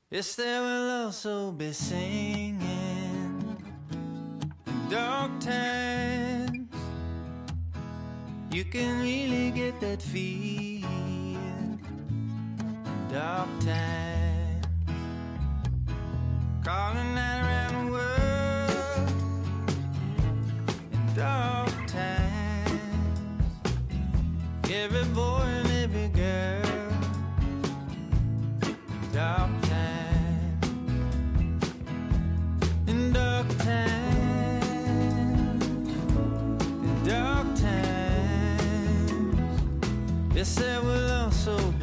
[0.09, 2.61] Yes, there will also be singing
[3.91, 6.69] in dark times.
[8.49, 11.77] You can really get that feel in
[13.11, 14.65] dark times.
[16.63, 17.36] Calling out
[40.47, 41.76] guess that will also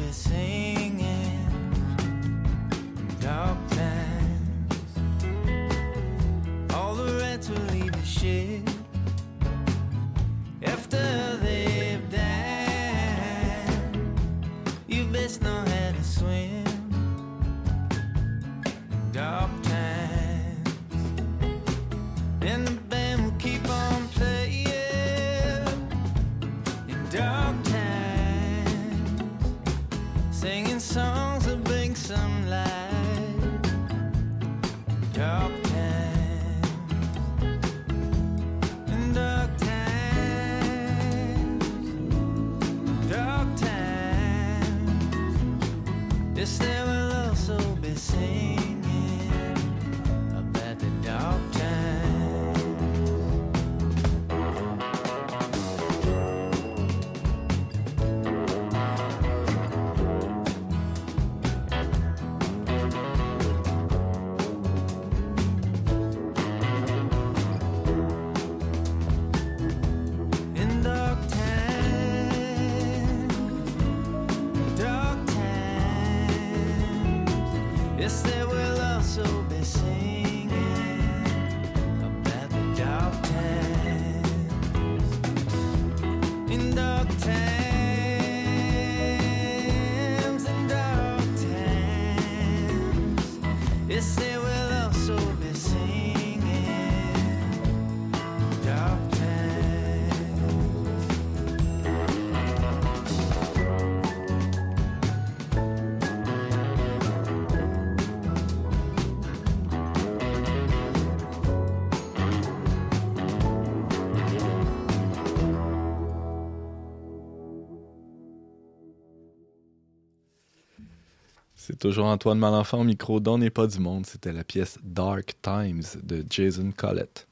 [121.85, 124.07] toujours Antoine Malenfant au micro d'On n'est pas du monde.
[124.07, 127.27] C'était la pièce Dark Times de Jason Collett.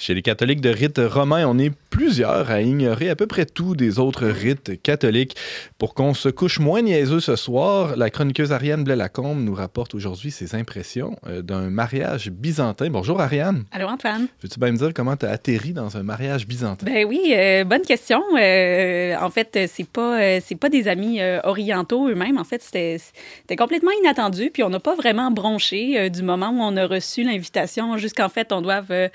[0.00, 3.76] Chez les catholiques de rite romain, on est plusieurs à ignorer à peu près tout
[3.76, 5.36] des autres rites catholiques.
[5.76, 10.30] Pour qu'on se couche moins niaiseux ce soir, la chroniqueuse Ariane Blais-Lacombe nous rapporte aujourd'hui
[10.30, 12.88] ses impressions euh, d'un mariage byzantin.
[12.88, 13.64] Bonjour Ariane.
[13.72, 14.28] Allô, Antoine?
[14.42, 16.86] Veux-tu bien me dire comment tu as atterri dans un mariage byzantin?
[16.86, 18.22] Ben oui, euh, bonne question.
[18.38, 22.38] Euh, en fait, c'est pas euh, c'est pas des amis orientaux eux-mêmes.
[22.38, 22.96] En fait, c'était
[23.42, 24.48] c'était complètement inattendu.
[24.50, 28.50] Puis on n'a pas vraiment bronché du moment où on a reçu l'invitation jusqu'en fait
[28.50, 29.08] on doive euh,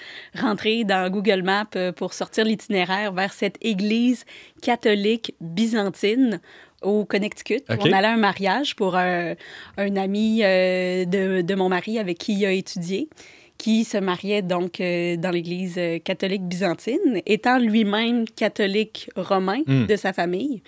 [0.84, 4.26] dans Google Maps euh, pour sortir l'itinéraire vers cette église
[4.62, 6.42] catholique byzantine
[6.82, 7.62] au Connecticut.
[7.70, 7.80] OK.
[7.82, 9.36] On allait à un mariage pour un,
[9.78, 13.10] un ami euh, de, de mon mari avec qui il a étudié,
[13.58, 19.86] qui se mariait donc euh, dans l'Église catholique byzantine, étant lui-même catholique romain Mm.
[19.86, 20.62] de sa famille.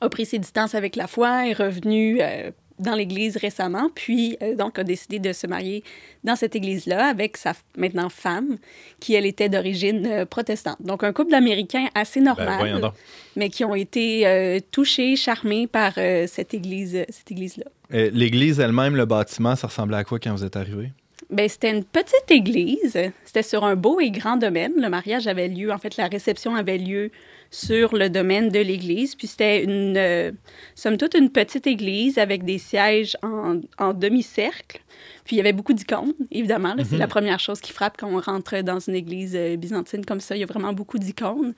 [0.00, 4.56] A pris ses distances avec la foi, est revenu euh, dans l'Église récemment, puis euh,
[4.56, 5.84] donc a décidé de se marier
[6.24, 8.56] dans cette Église-là avec sa maintenant femme,
[9.00, 10.76] qui elle était d'origine euh, protestante.
[10.80, 12.92] Donc un couple d'Américains assez Ben, normal
[13.36, 17.64] mais qui ont été euh, touchés, charmés par cette église, cette église-là.
[17.90, 20.90] L'église elle-même, le bâtiment, ça ressemblait à quoi quand vous êtes arrivé?
[21.30, 22.98] Ben, c'était une petite église.
[23.24, 24.72] C'était sur un beau et grand domaine.
[24.76, 27.10] Le mariage avait lieu, en fait, la réception avait lieu
[27.54, 29.14] sur le domaine de l'église.
[29.14, 30.32] Puis c'était une, euh,
[30.74, 34.80] somme toute, une petite église avec des sièges en, en demi-cercle.
[35.24, 36.74] Puis il y avait beaucoup d'icônes, évidemment.
[36.84, 40.20] C'est la première chose qui frappe quand on rentre dans une église euh, byzantine comme
[40.20, 40.36] ça.
[40.36, 41.54] Il y a vraiment beaucoup d'icônes.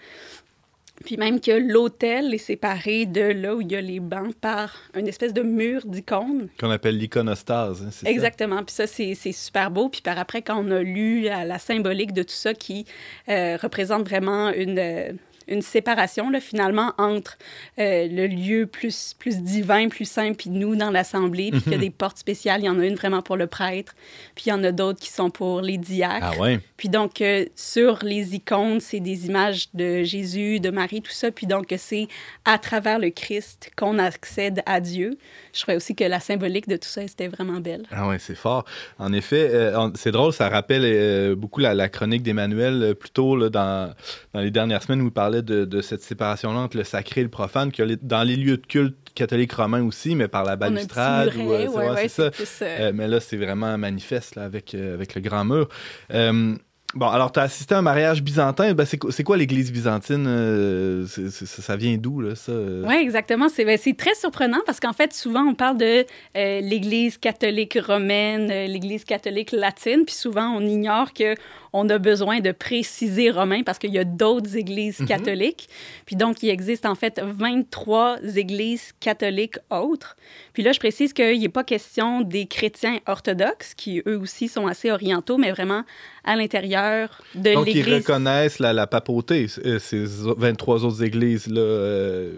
[1.05, 4.75] Puis même que l'hôtel est séparé de là où il y a les bancs par
[4.95, 6.49] une espèce de mur d'icônes.
[6.59, 7.83] Qu'on appelle l'iconostase.
[7.83, 8.11] hein, c'est ça?
[8.11, 8.63] Exactement.
[8.65, 9.89] Puis ça, c'est super beau.
[9.89, 12.87] Puis par après, quand on a lu la, la symbolique de tout ça qui
[13.29, 15.13] euh, représente vraiment une, euh,
[15.49, 17.39] une séparation, là, finalement, entre
[17.79, 21.77] euh, le lieu plus, plus divin, plus saint, puis nous dans l'assemblée, puis qu'il y
[21.77, 22.63] a des portes spéciales.
[22.63, 23.95] Il y en a une vraiment pour le prêtre,
[24.35, 26.33] puis il y en a d'autres qui sont pour les diacres.
[26.37, 26.61] Ah ouais.
[26.77, 31.31] Puis donc, euh, sur les icônes, c'est des images de Jésus, de Marie, tout ça.
[31.31, 32.09] Puis donc, c'est
[32.45, 35.19] à travers le Christ qu'on accède à Dieu.
[35.53, 37.85] Je trouvais aussi que la symbolique de tout ça, c'était vraiment belle.
[37.91, 38.65] Ah ouais, c'est fort.
[38.99, 43.37] En effet, euh, c'est drôle, ça rappelle beaucoup la, la chronique d'Emmanuel euh, plus tôt
[43.37, 43.95] là, dans,
[44.33, 47.25] dans les dernières semaines où il parlait de, de cette séparation-là entre le sacré et
[47.25, 51.35] le profane, les- dans les lieux de culte catholiques romains aussi, mais par la balustrade.
[51.37, 52.31] ou, euh, ouais, ouais, ouais, ça.
[52.31, 55.69] plus, euh, Euh, mais là, c'est vraiment manifeste là, avec, avec le grand mur.
[56.13, 56.55] Euh,
[56.97, 58.75] bon, alors, tu as assisté à un mariage byzantin?
[58.75, 60.27] Ben, c'est, quoi- l'église byzantine?
[60.27, 62.53] euh, ça, ça vient d'où, là, ça?
[62.53, 62.83] euh?
[62.87, 63.49] Oui, exactement.
[63.49, 66.05] C'est ben, c'est très surprenant parce qu'en fait, souvent, on parle de
[66.37, 71.35] euh, l'Église catholique romaine, l'Église catholique latine, puis souvent, on ignore que
[71.79, 75.07] on a besoin de préciser romain parce qu'il y a d'autres églises Mhm.
[75.09, 75.69] catholiques.
[76.07, 80.17] Puis donc, il existe en fait 23 églises catholiques autres.
[80.55, 84.67] Puis là, je précise qu'il n'est pas question des chrétiens orthodoxes, qui eux aussi sont
[84.67, 85.83] assez orientaux, mais vraiment
[86.25, 86.86] à l'intérieur
[87.35, 91.61] de Donc, ils reconnaissent la, la papauté, euh, ces 23 autres églises-là.
[91.61, 92.33] euh,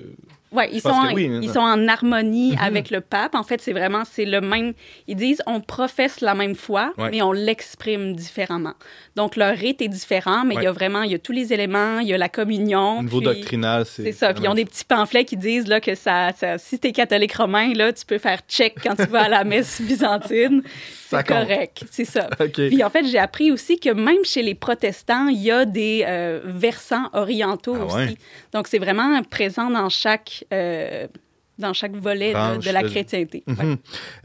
[0.51, 3.35] Oui, ils, sont en, oui, ils sont en harmonie avec le pape.
[3.35, 4.73] En fait, c'est vraiment, c'est le même.
[5.07, 7.11] Ils disent, on professe la même foi, Ouais.
[7.11, 8.73] mais on l'exprime différemment.
[9.15, 10.75] Donc, leur rite est différent, mais il y a Ouais.
[10.75, 13.01] vraiment, il y a tous les éléments, il y a la communion.
[13.01, 14.05] Au niveau puis- doctrinal, c'est.
[14.05, 14.33] C'est ça.
[14.33, 16.93] Puis ils ont des petits pamphlets qui disent là, que ça, ça- si tu es
[16.93, 20.63] catholique romain, là, tu peux faire check quand tu vas à la messe byzantine.
[21.11, 21.85] C'est correct.
[21.91, 22.29] C'est ça.
[22.41, 22.53] OK.
[22.69, 26.05] Puis en fait, j'ai appris aussi que même chez les protestants, il y a des
[26.07, 27.97] euh, versants orientaux Ah aussi.
[27.97, 28.17] ouais.
[28.53, 31.07] Donc c'est vraiment présent dans chaque, euh,
[31.59, 33.43] dans chaque volet de, Branche, de la chrétienté.
[33.47, 33.55] Ouais.
[33.64, 33.76] Mhm.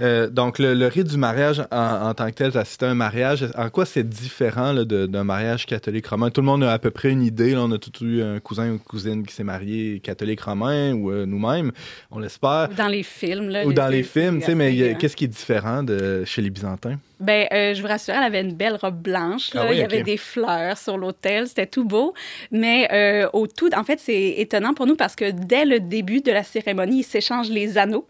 [0.01, 2.95] Euh, donc, le, le rite du mariage en, en tant que tel, assisté à un
[2.95, 3.45] mariage.
[3.55, 6.30] En quoi c'est différent d'un mariage catholique romain?
[6.30, 7.53] Tout le monde a à peu près une idée.
[7.53, 7.61] là.
[7.61, 11.11] on a tous eu un cousin ou une cousine qui s'est marié catholique romain ou
[11.11, 11.72] euh, nous-mêmes,
[12.11, 12.70] on l'espère.
[12.78, 13.49] Dans les films.
[13.49, 16.41] Là, Ou dans les films, tu sais, mais euh, qu'est-ce qui est différent de, chez
[16.41, 16.99] les Byzantins?
[17.20, 19.53] Ben, euh, je vous rassure, elle avait une belle robe blanche.
[19.53, 19.61] là.
[19.64, 21.47] Ah oui, Il y avait des fleurs sur l'autel.
[21.47, 22.14] C'était tout beau.
[22.51, 26.22] Mais euh, au tout, en fait, c'est étonnant pour nous parce que dès le début
[26.22, 28.07] de la cérémonie, ils s'échangent les anneaux.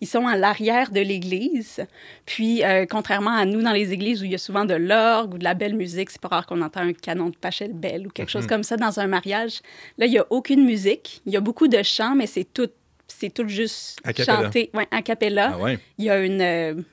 [0.00, 1.84] Ils sont à l'arrière de l'église.
[2.26, 5.34] Puis, euh, contrairement à nous dans les églises où il y a souvent de l'orgue
[5.34, 8.10] ou de la belle musique, c'est pas rare qu'on entend un canon de Pachelbel ou
[8.10, 9.60] quelque chose comme ça dans un mariage.
[9.98, 11.22] Là, il y a aucune musique.
[11.26, 12.68] Il y a beaucoup de chants, mais c'est tout,
[13.08, 15.52] c'est tout juste chanté, ouais, a cappella.
[15.54, 15.78] Ah ouais?
[15.98, 16.84] Il y a une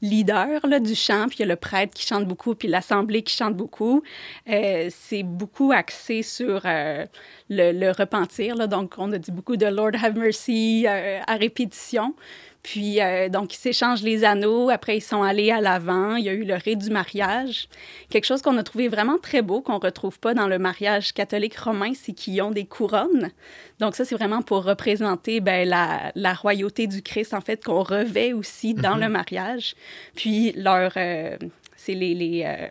[0.00, 3.22] leader là, du chant, puis il y a le prêtre qui chante beaucoup, puis l'assemblée
[3.22, 4.02] qui chante beaucoup.
[4.48, 7.04] Euh, c'est beaucoup axé sur euh,
[7.48, 8.54] le, repentir.
[8.54, 8.66] Là.
[8.66, 12.14] Donc, on a dit beaucoup de Lord have mercy euh, à répétition.
[12.62, 14.68] Puis, euh, donc, ils s'échangent les anneaux.
[14.68, 16.16] Après, ils sont allés à l'avant.
[16.16, 17.68] Il y a eu le rite du mariage.
[18.10, 21.56] Quelque chose qu'on a trouvé vraiment très beau, qu'on retrouve pas dans le mariage catholique
[21.56, 23.30] romain, c'est qu'ils ont des couronnes.
[23.78, 27.82] Donc, ça, c'est vraiment pour représenter ben, la, la royauté du Christ, en fait, qu'on
[27.82, 29.74] revêt aussi dans le mariage.
[30.14, 30.92] Puis, leur.
[30.96, 31.36] euh,
[31.76, 32.14] c'est les.
[32.14, 32.68] les euh,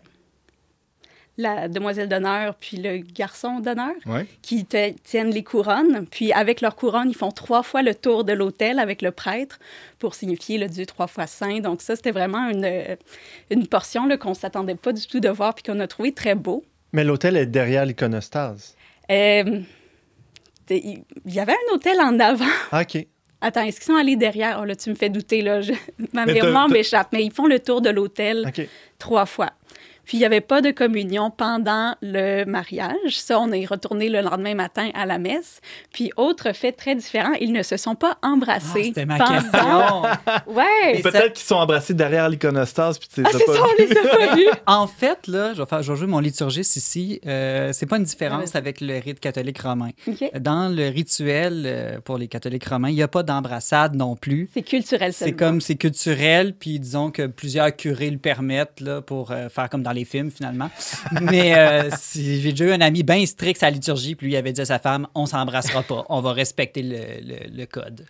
[1.38, 4.26] la demoiselle d'honneur puis le garçon d'honneur Ouais.
[4.42, 6.04] qui te- tiennent les couronnes.
[6.10, 9.58] Puis avec leurs couronnes, ils font trois fois le tour de l'autel avec le prêtre
[10.00, 11.60] pour signifier le Dieu trois fois saint.
[11.60, 12.96] Donc ça, c'était vraiment une,
[13.50, 16.34] une portion qu'on ne s'attendait pas du tout de voir puis qu'on a trouvé très
[16.34, 16.64] beau.
[16.92, 18.74] Mais l'hôtel est derrière l'iconostase.
[19.10, 19.60] Euh,
[20.70, 22.44] il y avait un hôtel en avant.
[22.72, 23.06] Ah, OK.
[23.40, 24.58] Attends, est-ce qu'ils sont allés derrière?
[24.60, 25.60] Oh là, tu me fais douter, là.
[25.60, 25.72] Je...
[26.12, 27.08] Ma mémoire m'échappe.
[27.12, 28.50] Mais ils font le tour de l'hôtel
[28.98, 29.50] trois fois.
[30.08, 32.96] Puis il n'y avait pas de communion pendant le mariage.
[33.20, 35.60] Ça, on est retourné le lendemain matin à la messe.
[35.92, 38.84] Puis autre fait très différent, ils ne se sont pas Ah, embrassés.
[38.84, 40.02] C'était ma pendant- question.
[40.54, 41.02] Ouais.
[41.02, 42.98] Peut-être qu'ils sont embrassés derrière l'iconostase.
[42.98, 44.46] puis tu les Ah, c'est pas ça, on les a pas vus.
[44.66, 47.20] En fait, là, je vais, faire, je vais jouer mon liturgiste ici.
[47.26, 48.56] Euh, c'est pas une différence Ouais.
[48.56, 49.90] avec le rite catholique romain.
[50.40, 54.48] Dans le rituel euh, pour les catholiques romains, il n'y a pas d'embrassade non plus.
[54.54, 59.32] C'est culturel C'est comme c'est culturel, puis disons que plusieurs curés le permettent là, pour
[59.32, 60.70] euh, faire comme dans les films finalement.
[61.20, 64.36] Mais euh, j'ai déjà eu un ami bien strict à la liturgie, puis lui il
[64.36, 66.96] avait dit à sa femme on s'embrassera pas, on va respecter le,
[67.56, 68.04] le- code.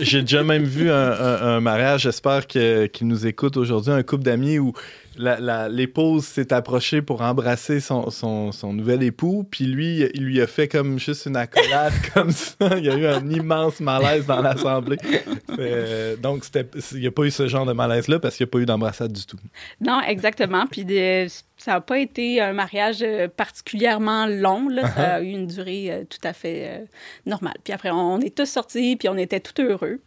[0.00, 4.58] J'ai- déjà même vu un, mariage, j'espère que- qu'ils nous écoutent aujourd'hui, un couple d'amis
[4.58, 4.72] où
[5.18, 10.40] la- l'épouse s'est approchée pour embrasser son, son- son nouvel époux, puis lui, il lui
[10.40, 12.54] a fait comme juste une accolade comme ça.
[12.78, 14.98] Il y a eu un immense malaise dans l'assemblée.
[15.58, 18.50] Euh, donc, c'était- il n'y a pas eu ce genre de malaise-là parce qu'il n'y
[18.50, 19.38] a pas eu d'embrassade du tout.
[19.80, 20.66] Non, exactement.
[20.66, 20.84] Puis
[21.56, 24.68] ça n'a pas été un mariage euh, particulièrement long.
[24.68, 24.88] Là.
[24.94, 26.84] Ça a eu une durée euh, tout à fait
[27.26, 27.56] normale.
[27.64, 29.98] Puis après, on est tous sortis, puis on était tout heureux.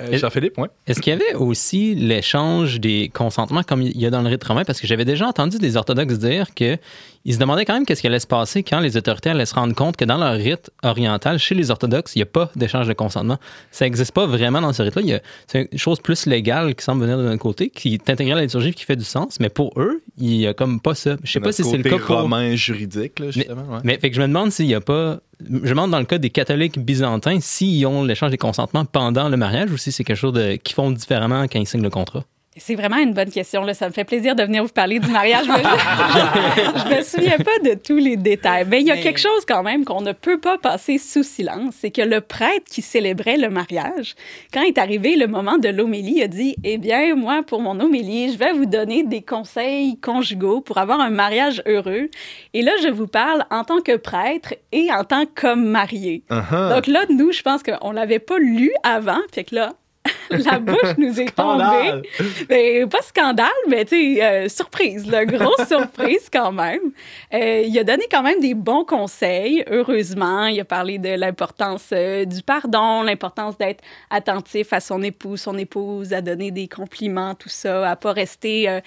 [0.00, 0.68] Euh, Jean-Philippe, oui.
[0.86, 4.44] Est-ce qu'il y avait aussi l'échange des consentements comme il y a dans le rite
[4.44, 4.64] romain?
[4.64, 6.76] Parce que j'avais déjà entendu des orthodoxes dire que
[7.24, 9.54] ils se demandaient quand même qu'est-ce qui allait se passer quand les autorités allaient se
[9.54, 12.86] rendre compte que dans leur rite oriental, chez les orthodoxes, il n'y a pas d'échange
[12.86, 13.38] de consentement.
[13.72, 15.02] Ça n'existe pas vraiment dans ce rite-là.
[15.02, 18.10] Il y a- C'est une chose plus légale qui semble venir d'un côté, qui est
[18.10, 19.38] intégrée à la liturgie et qui fait du sens.
[19.40, 21.16] Mais pour eux, il n'y a comme pas ça.
[21.24, 22.20] Je sais pas si c'est le cas pour...
[22.20, 23.62] romain juridique, là, justement.
[23.72, 23.80] ouais.
[23.82, 25.18] Mais fait que je me demande s'il n'y a pas.
[25.40, 29.36] Je demande dans le cas des catholiques byzantins s'ils ont l'échange des consentements pendant le
[29.36, 32.24] mariage ou si c'est quelque chose de, qu'ils font différemment quand ils signent le contrat?
[32.58, 33.62] C'est vraiment une bonne question.
[33.62, 33.74] Là.
[33.74, 35.44] Ça me fait plaisir de venir vous parler du mariage.
[35.46, 38.66] je ne me souviens pas de tous les détails.
[38.68, 41.74] Mais il y a quelque chose quand même qu'on ne peut pas passer sous silence.
[41.80, 44.14] C'est que le prêtre qui célébrait le mariage,
[44.52, 48.32] quand est arrivé le moment de l'homélie, a dit Eh bien, moi, pour mon homélie,
[48.32, 52.08] je vais vous donner des conseils conjugaux pour avoir un mariage heureux.
[52.54, 56.24] Et là, je vous parle en tant que prêtre et en tant qu'homme marié.
[56.30, 56.74] Uh-huh.
[56.74, 59.20] Donc là, nous, je pense qu'on ne l'avait pas lu avant.
[59.32, 59.74] Fait que là,
[60.30, 61.64] la bouche nous est tombée.
[61.64, 62.02] Scandale!
[62.48, 66.92] Ben, pas scandale, mais tu sais, euh, surprise, là, grosse surprise quand même.
[67.32, 70.46] Euh, il a donné quand même des bons conseils, heureusement.
[70.46, 75.56] Il a parlé de l'importance euh, du pardon, l'importance d'être attentif à son époux, son
[75.58, 78.80] épouse, à donner des compliments, tout ça, à pas rester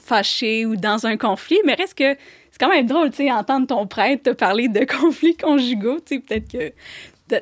[0.00, 1.58] fâché ou dans un conflit.
[1.64, 2.16] Mais reste que
[2.56, 6.16] c'est quand même drôle, tu sais, entendre ton prêtre te parler de conflits conjugaux, tu
[6.16, 6.72] sais, peut-être que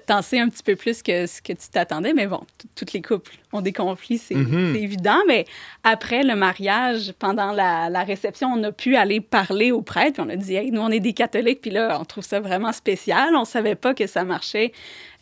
[0.06, 2.40] t'en sais un petit peu plus que ce que tu t'attendais, mais bon,
[2.74, 4.72] toutes les couples ont des conflits, c'est Mhm.
[4.74, 5.44] c'est évident, mais
[5.82, 10.22] après le mariage, pendant la, la réception, on a pu aller parler au prêtre, puis
[10.26, 12.72] on a dit, hey, nous, on est des catholiques, puis là, on trouve ça vraiment
[12.72, 14.72] spécial, on savait pas que ça marchait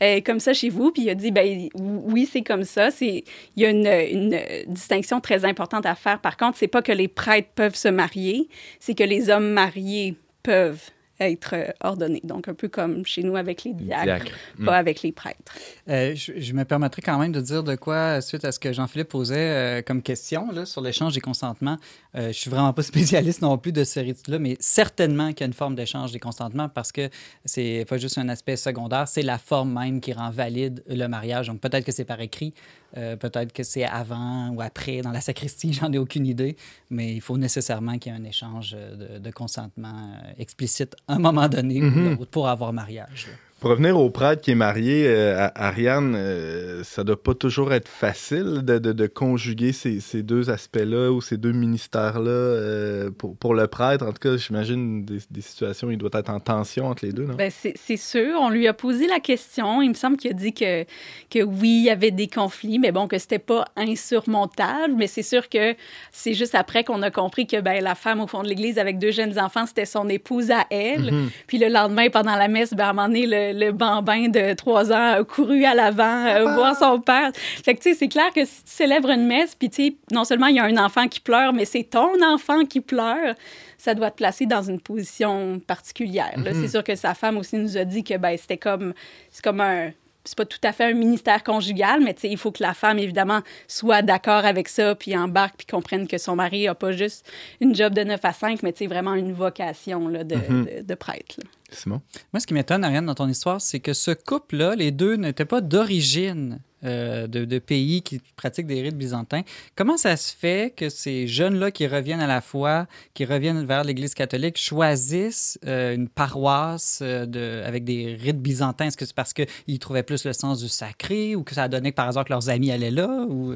[0.03, 3.25] euh, comme ça chez vous, puis il a dit, ben oui, c'est comme ça, c'est
[3.57, 6.93] il y a une, une distinction très importante à faire, par contre, c'est pas que
[6.93, 8.49] les prêtres peuvent se marier,
[8.81, 10.91] c'est que les hommes mariés peuvent
[11.31, 14.33] être euh, ordonnés, donc un peu comme chez nous avec les diacres Diacre.
[14.64, 15.53] pas avec les prêtres.
[15.89, 18.73] Euh, je, je me permettrai quand même de dire de quoi, suite à ce que
[18.73, 21.77] Jean-Philippe posait euh, comme question là, sur l'échange des consentements.
[22.14, 25.43] Euh, je suis vraiment pas spécialiste non plus de ce rite-là, mais certainement qu'il y
[25.45, 27.09] a une forme d'échange des consentements parce que
[27.45, 31.49] c'est pas juste un aspect secondaire, c'est la forme même qui rend valide le mariage.
[31.49, 32.55] Donc peut-être que c'est par écrit,
[32.97, 36.57] euh, peut-être que c'est avant ou après dans la sacristie, j'en ai aucune idée,
[36.90, 40.95] mais il faut nécessairement qu'il y ait un échange euh, de, de consentement euh, explicite
[41.09, 42.11] à un moment donné Mhm.
[42.16, 43.26] l'autre pour avoir mariage.
[43.28, 43.34] là.
[43.63, 47.73] Pour revenir au prêtre qui est marié, euh, à- Ariane, euh, ça doit pas toujours
[47.73, 52.29] être facile de, de- de conjuguer ces, ces deux aspects-là ou ces deux ministères-là.
[52.29, 56.11] euh, pour, pour le prêtre, en tout cas, j'imagine des, des situations où il doit
[56.15, 57.35] être en tension entre les deux, non?
[57.35, 58.37] Ben, c'est c'est sûr.
[58.41, 59.81] On lui a posé la question.
[59.81, 60.83] Il me semble qu'il a dit que,
[61.31, 64.95] que oui, il y avait des conflits, mais bon, que c'était pas insurmontable.
[64.97, 65.77] Mais c'est sûr que
[66.11, 68.99] c'est juste après qu'on a compris que ben, la femme au fond de l'église avec
[68.99, 71.13] deux jeunes enfants, c'était son épouse à elle.
[71.13, 71.31] Mhm.
[71.47, 74.55] Puis le lendemain, pendant la messe, ben, à un moment donné, le, le bambin de
[74.55, 77.31] trois ans a couru à l'avant euh, voir son père.
[77.65, 79.95] Fait que, tu sais, c'est clair que si tu célèbres une messe, puis, tu sais,
[80.11, 83.35] non seulement il y a un enfant qui pleure, mais c'est ton enfant qui pleure,
[83.79, 86.33] ça doit te placer dans une position particulière.
[86.55, 88.95] C'est sûr que sa femme aussi nous a dit que, ben, c'était comme,
[89.31, 89.91] c'est comme un
[90.25, 93.41] c'est pas tout à fait un ministère conjugal, mais il faut que la femme, évidemment,
[93.67, 97.29] soit d'accord avec ça, puis embarque, puis comprenne que son mari n'a pas juste
[97.61, 101.35] une job de 9 à 5, mais vraiment une vocation là, de, de- de prêtre.
[101.39, 101.45] là.
[101.75, 102.01] Simon?
[102.33, 105.45] Moi, ce qui m'étonne, Ariane, dans ton histoire, c'est que ce couple-là, les deux n'étaient
[105.45, 109.43] pas d'origine euh, de, de pays qui pratiquent des rites byzantins.
[109.77, 113.85] Comment ça se fait que ces jeunes-là qui reviennent à la foi, qui reviennent vers
[113.85, 118.87] l'Église catholique, choisissent euh, une paroisse euh, de, avec des rites byzantins?
[118.87, 121.68] Est-ce que c'est parce qu'ils trouvaient plus le sens du sacré ou que ça a
[121.68, 123.27] donné que par hasard que leurs amis allaient là?
[123.29, 123.55] Ou,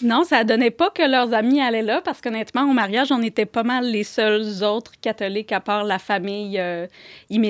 [0.00, 3.44] Non, ça donnait pas que leurs amis allaient là parce qu'honnêtement, au mariage, on était
[3.44, 6.86] pas mal les seuls autres catholiques à part la famille euh,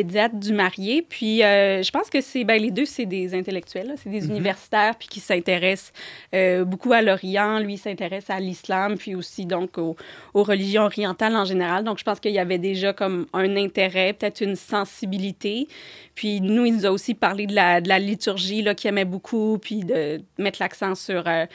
[0.08, 1.02] immédiate du marié.
[1.02, 4.94] Puis euh, je pense que c'est ben, les deux, c'est des intellectuels, c'est des universitaires
[4.98, 5.92] puis qui s'intéressent
[6.34, 7.58] euh, beaucoup à l'Orient.
[7.58, 9.96] Lui il s'intéresse à l'islam puis aussi donc aux,
[10.34, 11.84] aux religions orientales en général.
[11.84, 15.68] Donc je pense qu'il y avait déjà comme un intérêt, peut-être une sensibilité.
[16.14, 19.04] Puis nous, il nous a aussi parlé de la, de la liturgie là, qu'il aimait
[19.04, 21.46] beaucoup, puis de mettre l'accent sur euh,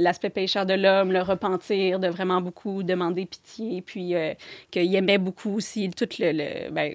[0.00, 4.14] l'aspect pécheur de l'homme, le repentir, de vraiment beaucoup demander pitié, puis
[4.72, 6.94] qu'il aimait beaucoup aussi tout le, le- ben,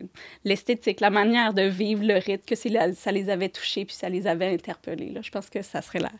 [0.96, 3.96] l'esthétique, la manière de vivre le rite, que c'est la- ça les avait touchés, puis
[3.96, 5.12] ça les avait interpellés.
[5.12, 5.22] Là.
[5.24, 6.12] Je pense que ça serait la,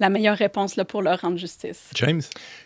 [0.00, 1.90] la meilleure réponse là, pour leur rendre justice.
[1.94, 2.22] James?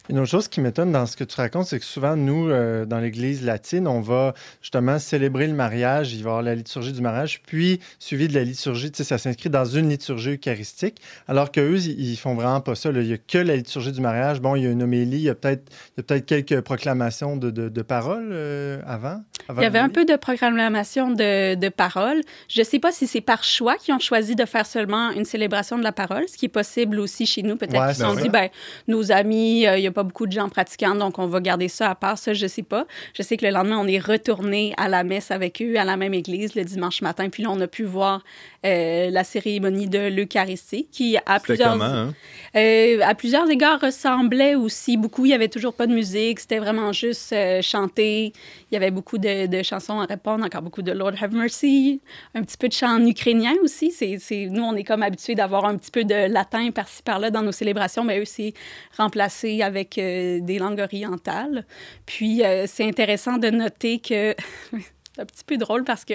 [0.08, 2.84] Une autre chose qui m'étonne dans ce que tu racontes, c'est que souvent, nous, euh,
[2.84, 6.12] dans l'Église latine, on va justement célébrer le mariage.
[6.12, 8.90] Il va y avoir la liturgie du mariage, puis suivi de la liturgie.
[8.90, 12.74] Tu sais, ça s'inscrit dans une liturgie eucharistique, alors qu'eux, ils, ils font vraiment pas
[12.74, 12.90] ça.
[12.90, 13.00] là.
[13.00, 14.40] Il y a que la liturgie du mariage.
[14.40, 16.60] Bon, il y a une homélie, il y a peut-être il y a peut-être quelques
[16.62, 21.10] proclamations de, de, de paroles euh, avant, avant Il y avait un peu de proclamation
[21.10, 21.14] de,
[21.54, 22.20] de parole.
[22.48, 25.24] Je ne sais pas si c'est par choix qu'ils ont choisi de faire seulement une
[25.24, 27.56] célébration de la parole, ce qui est possible aussi chez nous.
[27.56, 28.48] Peut-être Ouais, qu'ils se sont dit, ben,
[28.88, 31.68] nos amis, euh, il n'y a pas beaucoup de gens pratiquants, donc on va garder
[31.68, 32.18] ça à part.
[32.18, 32.86] Ça, je ne sais pas.
[33.14, 35.96] Je sais que le lendemain, on est retourné à la messe avec eux, à la
[35.96, 37.28] même église, le dimanche matin.
[37.28, 38.22] Puis là, on a pu voir
[38.66, 41.72] euh, la cérémonie de l'Eucharistie, qui à plusieurs...
[41.72, 42.14] comment, hein?
[42.56, 45.24] Euh, à plusieurs égards ressemblait aussi beaucoup.
[45.24, 48.32] Il y avait toujours pas de musique, c'était vraiment juste chanter.
[48.70, 52.00] Il y avait beaucoup de, de chansons à répondre, encore beaucoup de Lord Have Mercy,
[52.34, 53.90] un petit peu de chant en ukrainien aussi.
[53.90, 57.30] C'est, c'est- nous, on est comme habitués d'avoir un petit peu de latin par-ci par-là
[57.30, 58.52] dans nos célébrations, mais eux, c'est
[58.96, 61.64] remplacé avec euh, des langues orientales.
[62.06, 64.34] Puis, euh, c'est intéressant de noter que
[64.72, 66.14] c'est un petit peu drôle parce que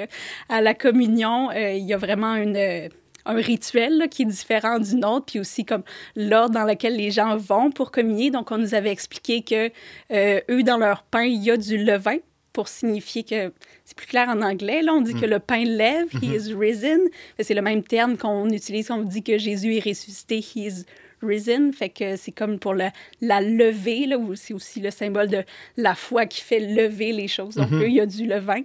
[0.50, 2.90] à la communion, euh, il y a vraiment une
[3.28, 5.82] un rituel qui est différent d'une autre, puis aussi comme
[6.16, 8.30] l'ordre dans lequel les gens vont pour communier.
[8.30, 9.72] Donc, on nous avait expliqué que
[10.12, 12.18] eux, dans leur pain, il y a du levain
[12.56, 13.52] pour signifier que
[13.84, 14.82] c'est plus clair en anglais.
[14.82, 17.02] Là, on dit que le pain lève, he is risen.
[17.38, 20.86] C'est le même terme qu'on utilise quand on dit que Jésus est ressuscité, he is
[21.22, 21.74] risen.
[21.74, 25.44] Fait que c'est comme pour la, la levée, là, où c'est aussi le symbole de
[25.76, 27.56] la foi qui fait lever les choses.
[27.56, 28.62] Donc, eux, il y a du levain.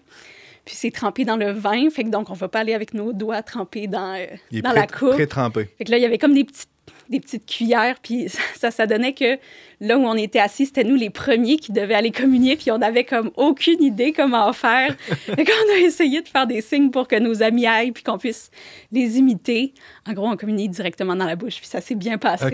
[0.64, 3.12] Puis c'est trempé dans le vin, fait que donc on va pas aller avec nos
[3.12, 4.26] doigts trempés dans, euh,
[4.62, 5.14] dans la coupe.
[5.78, 6.68] Fait que là, il y avait comme des petites,
[7.08, 9.36] des petites cuillères, puis ça, ça donnait que
[9.80, 12.78] là où on était assis, c'était nous les premiers qui devaient aller communier, puis on
[12.78, 14.94] n'avait comme aucune idée comment faire.
[15.08, 18.18] fait qu'on a essayé de faire des signes pour que nos amis aillent, puis qu'on
[18.18, 18.50] puisse
[18.92, 19.72] les imiter.
[20.08, 22.44] En gros, on communie directement dans la bouche, puis ça s'est bien passé.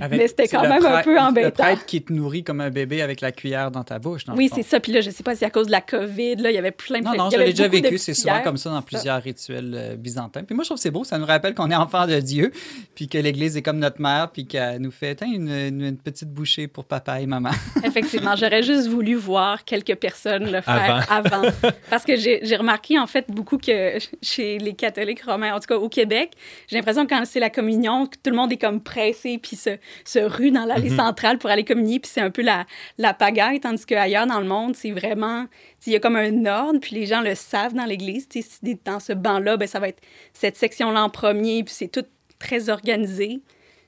[0.00, 1.62] Avec- Mais c'était quand le même un peu Le embêtant.
[1.62, 4.24] prêtre qui te nourrit comme un bébé avec la cuillère dans ta bouche.
[4.24, 4.80] dans le Oui, c'est ça.
[4.80, 6.70] Puis là, je sais pas si à cause de la COVID, là, il y avait
[6.72, 7.98] plein de Non, non, je l'ai déjà vécu.
[7.98, 10.42] C'est souvent comme ça dans plusieurs rituels euh, byzantins.
[10.42, 11.04] Puis moi, je trouve que c'est beau.
[11.04, 12.50] Ça nous rappelle qu'on est enfant de Dieu,
[12.94, 15.96] puis que l'Église est comme notre mère, puis qu'elle nous fait Tiens, une, une- une
[15.98, 17.50] petite bouchée pour papa et maman.
[17.84, 21.42] Effectivement, j'aurais juste voulu voir quelques personnes le faire avant.
[21.90, 25.66] Parce que j'ai j'ai remarqué, en fait, beaucoup que chez les catholiques romains, en tout
[25.66, 26.32] cas au Québec,
[26.68, 29.56] j'ai l'impression que quand c'est la communion, que tout le monde est comme pressé puis
[29.56, 29.70] se,
[30.04, 32.66] se rue dans l'allée centrale pour aller communier, puis c'est un peu la,
[32.98, 35.46] la pagaille, tandis qu'ailleurs dans le monde, c'est vraiment...
[35.86, 38.28] Il y a comme un ordre, puis les gens le savent dans l'Église.
[38.28, 40.00] Tu sais, Si dans ce banc-là, ben, ça va être
[40.32, 42.04] cette section-là en premier, puis c'est tout
[42.38, 43.40] très organisé.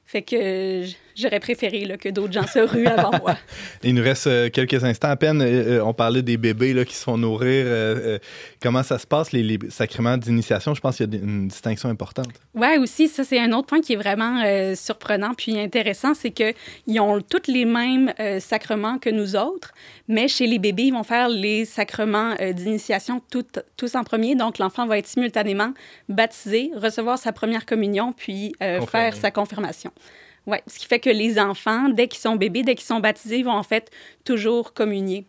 [0.04, 0.84] Fait que
[1.16, 3.36] j'aurais préféré là, que d'autres gens se ruent avant moi.
[3.82, 5.40] Il nous reste euh, quelques instants à peine.
[5.42, 7.66] Euh, euh, on parlait des bébés là, qui se font nourrir.
[8.60, 10.74] Comment ça se passe, les, les sacrements d'initiation?
[10.74, 12.28] Je pense qu'il y a une distinction importante.
[12.54, 16.30] Ouais, aussi, ça, c'est un autre point qui est vraiment euh, surprenant puis intéressant, c'est
[16.30, 19.72] qu'ils ont tous les mêmes euh, sacrements que nous autres,
[20.08, 23.22] mais chez les bébés, ils vont faire les sacrements euh, d'initiation
[23.76, 24.34] tous en premier.
[24.34, 25.72] Donc, l'enfant va être simultanément
[26.08, 29.92] baptisé, recevoir sa première communion, puis faire sa confirmation.
[30.46, 33.42] Ouais, ce qui fait que les enfants, dès qu'ils sont bébés, dès qu'ils sont baptisés,
[33.42, 33.90] vont en fait
[34.24, 35.26] toujours communier.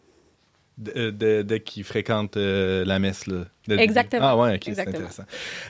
[0.96, 1.12] Euh,
[1.44, 3.28] dès qu'ils fréquentent euh, la messe.
[3.28, 4.26] Là, Exactement.
[4.26, 5.24] Ah ouais, c'est intéressant.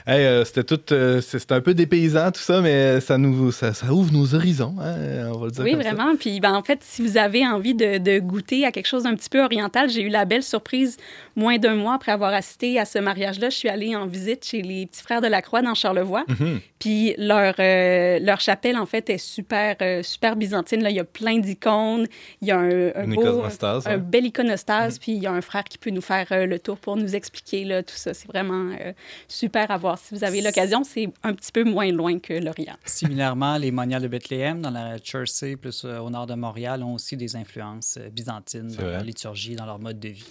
[0.06, 1.20] Hey, euh, c'était tout, euh,
[1.50, 5.38] un peu dépaysant tout ça, mais ça nous, ça, ça ouvre nos horizons, hein, on
[5.38, 5.92] va le dire Oui, comme ça.
[5.94, 6.16] vraiment.
[6.16, 9.14] Puis, ben, en fait, si vous avez envie de, de goûter à quelque chose d'un
[9.14, 10.96] petit peu oriental, j'ai eu la belle surprise,
[11.36, 14.62] moins d'un mois après avoir assisté à ce mariage-là, je suis allée en visite chez
[14.62, 16.24] les petits frères de la Croix dans Charlevoix.
[16.28, 16.60] Mhm.
[16.78, 20.82] Puis leur, euh, leur chapelle, en fait, est super, euh, super byzantine.
[20.82, 22.06] Là, il y a plein d'icônes.
[22.42, 22.68] Il y a un,
[23.06, 23.96] beau- un ouais.
[23.98, 24.98] bel iconostase.
[24.98, 27.64] Puis il y a un frère qui peut nous faire le tour pour nous expliquer
[27.64, 28.14] là, tout ça.
[28.14, 28.92] C'est vraiment euh,
[29.28, 29.98] super à voir.
[29.98, 32.76] Si vous avez l'occasion, c'est un petit peu moins loin que l'Orient.
[32.84, 36.94] Similairement, les moniales de Bethléem, dans la Jersey, plus euh, au nord de Montréal, ont
[36.94, 38.92] aussi des influences euh, byzantines dans vrai.
[38.92, 40.26] leur liturgie, dans leur mode de vie.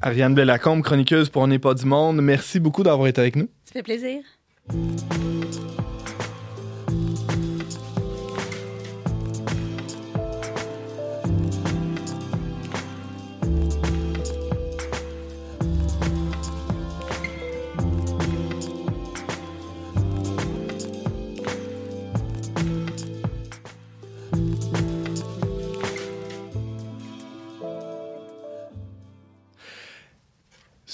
[0.00, 3.48] Ariane Blais-Lacombe, chroniqueuse pour On n'est pas du monde, merci beaucoup d'avoir été avec nous.
[3.64, 4.22] Ça fait plaisir.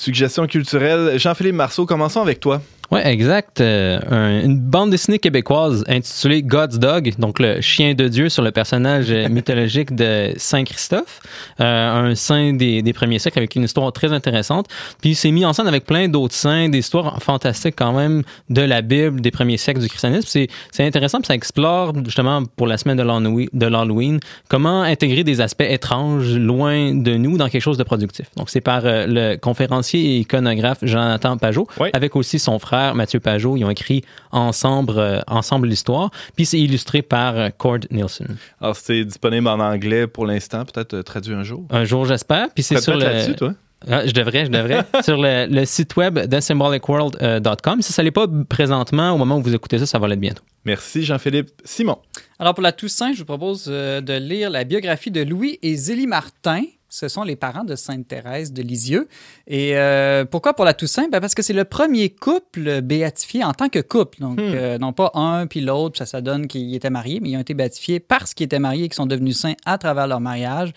[0.05, 1.19] Suggestion culturelle.
[1.19, 2.61] Jean-Philippe Marceau, commençons avec toi.
[2.95, 3.61] Oui, exact.
[3.61, 8.43] Euh, un- une bande dessinée québécoise intitulée God's Dog, donc le chien de Dieu sur
[8.43, 11.21] le personnage mythologique de Saint Christophe,
[11.61, 14.67] euh, un saint des, des premiers siècles avec une histoire très intéressante.
[15.03, 18.63] Puis c'est mis en scène avec plein d'autres saints, des histoires fantastiques quand même de
[18.63, 20.29] la Bible des premiers siècles du christianisme.
[20.29, 24.83] C'est, c'est intéressant, puis ça explore justement pour la semaine de l'Halloween, de l'Halloween comment
[24.83, 28.27] intégrer des aspects étranges loin de nous dans quelque chose de productif.
[28.37, 31.89] Donc c'est par euh, le conférencier et iconographe Jonathan Pajot, Oui.
[31.93, 33.57] avec aussi son frère Mathieu Pajot.
[33.57, 36.11] Ils ont écrit ensemble, euh, ensemble l'histoire.
[36.37, 38.37] Puis c'est illustré par euh, Cord Nielsen.
[38.61, 41.65] Alors, c'est disponible en anglais pour l'instant, peut-être euh, traduit un jour?
[41.71, 42.49] Un jour, j'espère.
[42.53, 43.35] Puis c'est sur le...
[43.35, 43.55] toi?
[43.91, 44.85] Ah, je devrais, je devrais.
[45.03, 47.83] sur le, le site web thesymbolicworld.com.
[47.83, 50.43] Si ça l'est pas présentement, au moment où vous écoutez ça, ça va l'être bientôt.
[50.65, 51.51] Merci, Jean-Philippe.
[51.65, 51.99] Simon.
[52.39, 55.77] Alors, pour la Toussaint, je vous propose euh, de lire la biographie de Louis et
[55.77, 56.63] Zélie Martin.
[56.95, 59.09] Ce sont les parents de Sainte-Thérèse de Lisieux.
[59.49, 61.09] Et euh, pourquoi pour la Toussaint?
[61.09, 64.21] Ben, parce que c'est le premier couple béatifié en tant que couple.
[64.21, 67.37] Donc, euh, non pas un puis l'autre, ça, ça donne qu'ils étaient mariés, mais ils
[67.37, 70.21] ont été béatifiés parce qu'ils étaient mariés et qu'ils sont devenus saints à travers leur
[70.21, 70.73] mariage.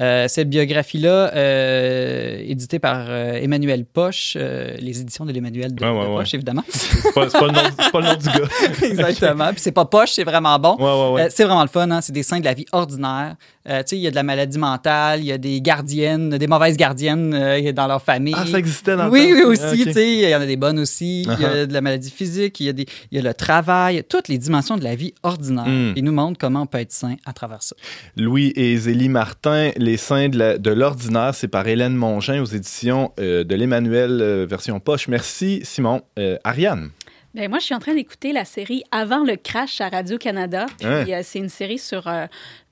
[0.00, 5.90] Euh, cette biographie-là, euh, éditée par euh, Emmanuel Poche, les éditions de l'Emmanuel de, Ouais,
[5.90, 6.16] ouais, de ouais.
[6.20, 6.64] Poche, évidemment.
[6.68, 7.60] C'est pas, pas le nom,
[7.92, 8.48] pas le nom du gars.
[8.86, 9.50] Exactement.
[9.50, 10.76] Puis c'est pas Poche, c'est vraiment bon.
[10.78, 11.30] Ouais, ouais, ouais.
[11.30, 12.00] C'est vraiment le fun, hein?
[12.00, 13.36] c'est des saints de la vie ordinaire.
[13.64, 16.46] Tu sais, il y a de la maladie mentale, il y a des gardiennes, des
[16.48, 18.34] mauvaises gardiennes dans leur famille.
[18.36, 20.56] Ah, ça existait dans Oui, oui, aussi, Ah, tu sais, il y en a des
[20.56, 21.22] bonnes aussi.
[21.22, 21.66] Il y a Uh-huh.
[21.66, 24.76] de la maladie physique, il y, a des, y a le travail, toutes les dimensions
[24.76, 25.66] de la vie ordinaire.
[25.66, 25.92] Mm.
[25.96, 27.74] Il nous montre comment on peut être saint à travers ça.
[28.16, 33.42] Louis et Zélie Martin, Les Saints de l'Ordinaire, c'est par Hélène Mongin aux éditions euh,
[33.42, 35.08] de l'Emmanuel euh, version poche.
[35.08, 36.02] Merci, Simon.
[36.20, 36.90] Euh, Ariane.
[37.34, 40.66] Ben, moi, je suis en train d'écouter la série Avant le crash à Radio-Canada.
[40.78, 41.20] Puis, Hein?
[41.24, 42.06] c'est une série sur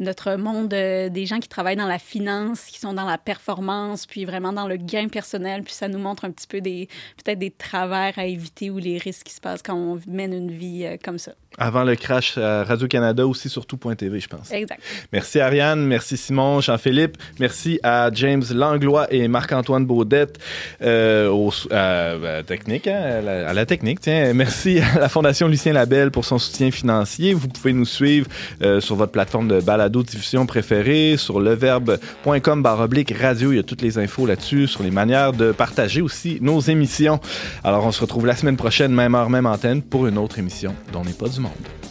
[0.00, 4.06] notre monde euh, des gens qui travaillent dans la finance, qui sont dans la performance,
[4.06, 5.62] puis vraiment dans le gain personnel.
[5.62, 6.88] Puis ça nous montre un petit peu des
[7.22, 10.50] peut-être des travers à éviter ou les risques qui se passent quand on mène une
[10.50, 11.32] vie euh, comme ça.
[11.58, 14.50] Avant le crash à Radio-Canada, aussi sur tout.tv, je pense.
[14.52, 14.80] Exact.
[15.12, 20.38] Merci Ariane, merci Simon, Jean-Philippe, merci à James Langlois et Marc-Antoine Baudette
[20.80, 24.00] euh, au, à, à technique, hein, à, la, à la technique.
[24.00, 27.34] Tiens, merci à la Fondation Lucien Labelle pour son soutien financier.
[27.34, 28.28] Vous pouvez nous suivre
[28.80, 33.52] sur votre plateforme de balado diffusion préférée, sur leverbe.com baroblique radio.
[33.52, 37.20] Il y a toutes les infos là-dessus, sur les manières de partager aussi nos émissions.
[37.64, 40.74] Alors on se retrouve la semaine prochaine, même heure, même antenne, pour une autre émission
[40.92, 41.89] dont n'est pas du monde.